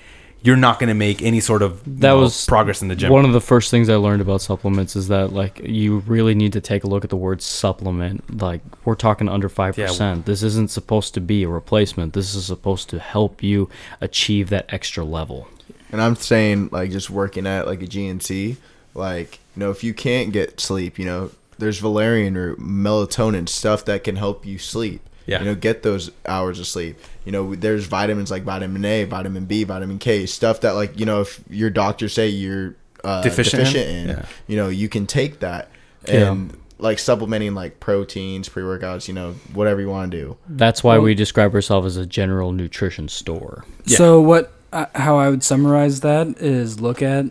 [0.44, 3.12] you're not going to make any sort of That know, was progress in the gym.
[3.12, 6.54] One of the first things I learned about supplements is that like you really need
[6.54, 8.42] to take a look at the word supplement.
[8.42, 10.26] Like we're talking under five percent.
[10.26, 12.14] This isn't supposed to be a replacement.
[12.14, 13.70] This is supposed to help you
[14.00, 15.48] achieve that extra level.
[15.92, 18.56] And I'm saying like just working at like a GNC,
[18.96, 23.86] like you know if you can't get sleep, you know there's valerian or melatonin stuff
[23.86, 25.08] that can help you sleep.
[25.32, 25.40] Yeah.
[25.40, 27.00] You know get those hours of sleep.
[27.26, 31.06] You know there's vitamins like vitamin A, vitamin B, vitamin K, stuff that like you
[31.06, 33.96] know if your doctor say you're uh, Deficient deficient, in?
[33.96, 34.26] in, Yeah.
[34.48, 35.70] you know you can take that
[36.08, 36.32] Yeah.
[36.32, 40.38] and like supplementing like proteins, pre workouts, you know whatever you want to do.
[40.50, 43.64] That's why we describe ourselves as a general nutrition store.
[43.86, 43.98] Yeah.
[43.98, 44.52] So what?
[44.74, 47.26] Uh, how I would summarize that is look at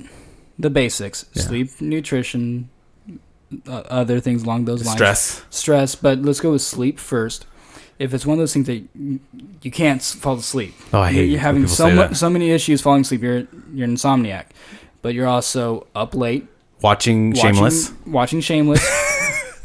[0.58, 1.42] the basics: Yeah.
[1.42, 2.68] sleep, nutrition,
[3.66, 4.96] uh, other things along those lines.
[4.96, 5.42] stress.
[5.50, 5.94] stress.
[5.94, 7.46] But let's go with sleep first.
[8.00, 8.82] If it's one of those things that
[9.62, 13.02] you, can't fall asleep, Oh, I you're, hate you're having so so many issues falling
[13.02, 13.20] asleep.
[13.22, 14.46] You're you're an insomniac,
[15.02, 16.48] but you're also up late
[16.80, 17.92] Watching watching, Shameless.
[18.06, 18.82] Watching Shameless.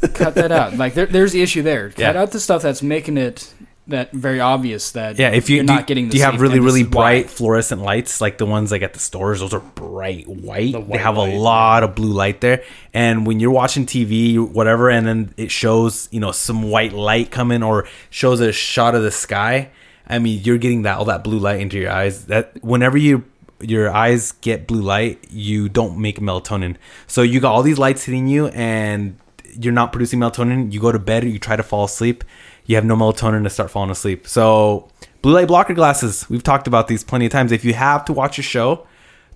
[0.14, 0.76] Cut that out.
[0.76, 1.88] Like there, there's the issue there.
[1.88, 2.20] Cut Yeah.
[2.20, 3.54] out the stuff that's making it
[3.88, 6.06] that very obvious that Yeah, if you you're do, not getting.
[6.06, 6.90] The do you have really really is why.
[7.22, 9.40] bright fluorescent lights like the ones like at the stores?
[9.40, 10.72] Those are bright white.
[10.72, 12.64] The they have light, a lot of blue light there.
[12.92, 17.30] And when you're watching TV, whatever, and then it shows you know some white light
[17.30, 19.70] coming or shows a shot of the sky.
[20.08, 22.26] I mean, you're getting that all that blue light into your eyes.
[22.26, 23.24] That whenever you
[23.60, 26.76] your eyes get blue light, you don't make melatonin.
[27.06, 29.18] So you got all these lights hitting you, and
[29.58, 30.72] you're not producing melatonin.
[30.72, 32.24] You go to bed, you try to fall asleep,
[32.66, 34.26] you have no melatonin to start falling asleep.
[34.28, 34.88] So
[35.22, 36.28] blue light blocker glasses.
[36.28, 37.52] We've talked about these plenty of times.
[37.52, 38.86] If you have to watch a show,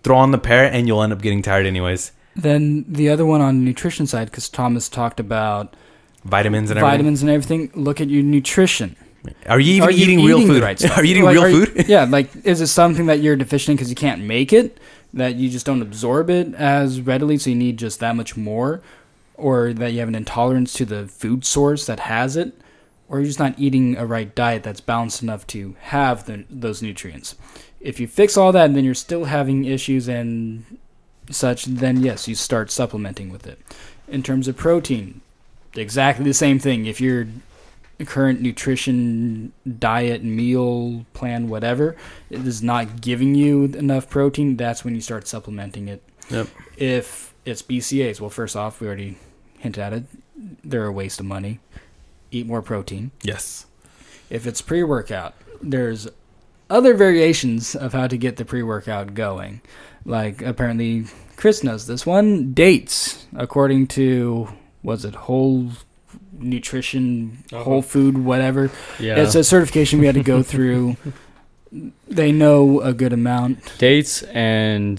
[0.03, 2.13] throw on the pair, and you'll end up getting tired anyways.
[2.37, 5.75] Then the other one on the nutrition side, because Thomas talked about
[6.25, 6.93] Vitamins and everything.
[6.99, 7.71] vitamins and everything.
[7.75, 8.97] Look at your nutrition.
[9.47, 10.63] Are you even Are you eating, real food?
[10.63, 10.97] right stuff?
[10.97, 11.89] Are you eating Like, real you- food?
[11.89, 14.79] yeah, like is it something that you're deficient because you can't make it,
[15.13, 18.81] that you just don't absorb it as readily, so you need just that much more,
[19.35, 22.55] or that you have an intolerance to the food source that has it,
[23.11, 26.81] or you're just not eating a right diet that's balanced enough to have the, those
[26.81, 27.35] nutrients.
[27.81, 30.79] If you fix all that and then you're still having issues and
[31.31, 33.59] such, then yes, you start supplementing with it.
[34.07, 35.21] In terms of protein,
[35.75, 36.87] exactly the same thing.
[36.87, 37.27] If your
[38.07, 41.95] current nutrition diet meal plan whatever
[42.31, 46.47] it is not giving you enough protein that's when you start supplementing it Yep.
[46.79, 49.19] if it's BCAAs well first off we already
[49.59, 50.05] hinted at it
[50.65, 51.61] they're a waste of money
[52.31, 53.11] eat more protein.
[53.23, 53.67] Yes.
[54.29, 56.09] if it's pre-workout there's
[56.69, 59.61] other variations of how to get the pre-workout going.
[60.05, 61.05] Like apparently
[61.37, 62.07] chris knows this.
[62.07, 64.49] One dates according to
[64.83, 65.71] was it whole
[66.33, 67.65] nutrition uh-huh.
[67.65, 68.71] whole food whatever?
[68.99, 69.17] Yeah.
[69.17, 70.97] it's a certification we had to go through
[72.09, 74.99] they know a good amount Dates and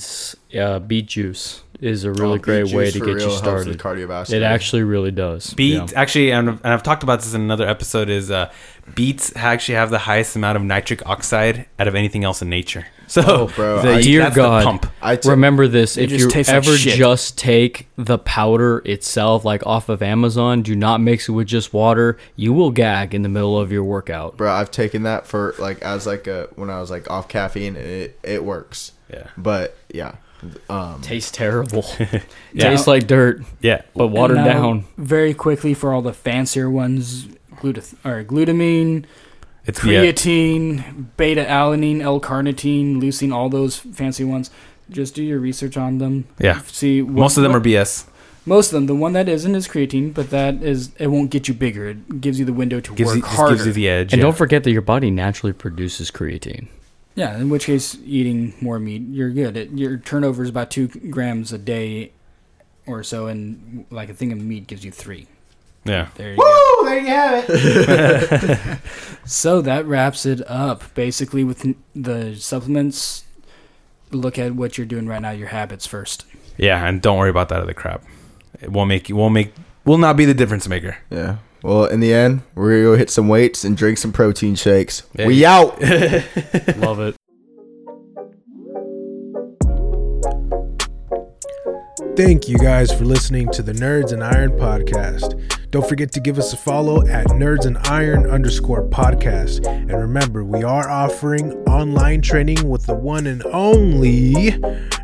[0.58, 3.30] uh, beet juice is a really Oh, great way juice to for get real you
[3.32, 3.68] helps started.
[3.70, 4.34] with cardiovascular.
[4.34, 5.54] It actually really does.
[5.56, 5.88] Beet Yeah.
[5.96, 8.08] actually, and, and I've talked about this in another episode.
[8.10, 8.52] Is uh,
[8.94, 12.86] beets actually have the highest amount of nitric oxide out of anything else in nature.
[13.12, 14.86] So, Oh, bro, the, I- Dear that's God, the pump.
[15.02, 15.98] I took- remember this.
[15.98, 20.62] It If you tastes like ever just take the powder itself, like off of Amazon,
[20.62, 22.18] do not mix it with just water.
[22.38, 24.38] You will gag in the middle of your workout.
[24.38, 24.50] bro.
[24.50, 27.86] I've taken that for like as like a when I was like off caffeine, and
[27.86, 28.94] it it works.
[29.12, 29.28] Yeah.
[29.38, 30.14] But yeah,
[30.70, 31.84] um, Tastes terrible.
[32.54, 32.70] Yeah.
[32.70, 33.82] Tastes like dirt, Yeah.
[33.94, 34.86] but watered now, down.
[34.98, 37.28] Very quickly for all the fancier ones,
[37.58, 39.04] gluta- or glutamine,
[39.66, 40.00] It's yeah.
[40.00, 44.50] Uh, creatine, beta alanine, L-carnitine, leucine, all those fancy ones.
[44.90, 46.26] Just do your research on them.
[46.40, 46.62] Yeah.
[46.68, 48.06] See, what- Most of them what- are BS.
[48.46, 48.88] Most of them.
[48.88, 51.90] The one that isn't is creatine, but that is it won't get you bigger.
[51.90, 53.54] It gives you the window to Gives work you, harder.
[53.56, 54.14] gives you the edge.
[54.14, 54.24] And yeah.
[54.26, 56.68] don't forget that your body naturally produces creatine.
[57.14, 59.56] yeah, in which case, eating more meat, you're good.
[59.58, 62.14] It, your turnover is about two grams a day,
[62.88, 65.28] or so, and like a thing of meat gives you three.
[65.86, 66.10] Yeah.
[66.16, 66.44] There you go.
[66.82, 66.86] Woo!
[66.90, 68.80] There you have it.
[69.24, 70.94] So that wraps it up.
[70.96, 73.24] Basically, with the supplements,
[74.12, 75.30] look at what you're doing right now.
[75.32, 76.26] Your habits first.
[76.58, 78.04] Yeah, and don't worry about that other crap.
[78.60, 79.54] It won't make you won't make
[79.86, 80.98] will not be the difference maker.
[81.10, 81.38] yeah.
[81.64, 85.04] Well, in the end, we're gonna go hit some weights and drink some protein shakes.
[85.14, 85.28] Yeah.
[85.28, 85.80] We out.
[86.78, 87.16] Love it.
[92.18, 95.40] Thank you guys for listening to the Nerds and Iron podcast.
[95.72, 99.66] Don't forget to give us a follow at Nerds and Iron underscore podcast.
[99.66, 104.54] And remember, we are offering online training with the one and only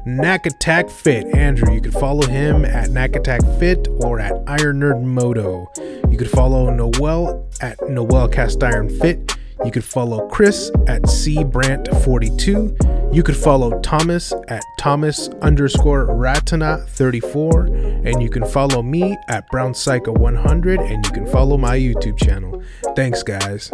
[0.06, 1.34] Knack Attack Fit.
[1.34, 5.72] Andrew, you can follow him at Knack Attack Fit or at Iron Nerd Moto.
[6.10, 9.37] You could follow Noel at Noel Cast Iron Fit.
[9.66, 13.14] You could follow Chris at cbrant42.
[13.14, 17.66] You could follow Thomas at Thomas underscore Ratana 34.
[18.06, 20.80] And you can follow me at Brown Psycho 100.
[20.80, 22.62] And you can follow my YouTube channel.
[22.96, 23.72] Thanks, guys.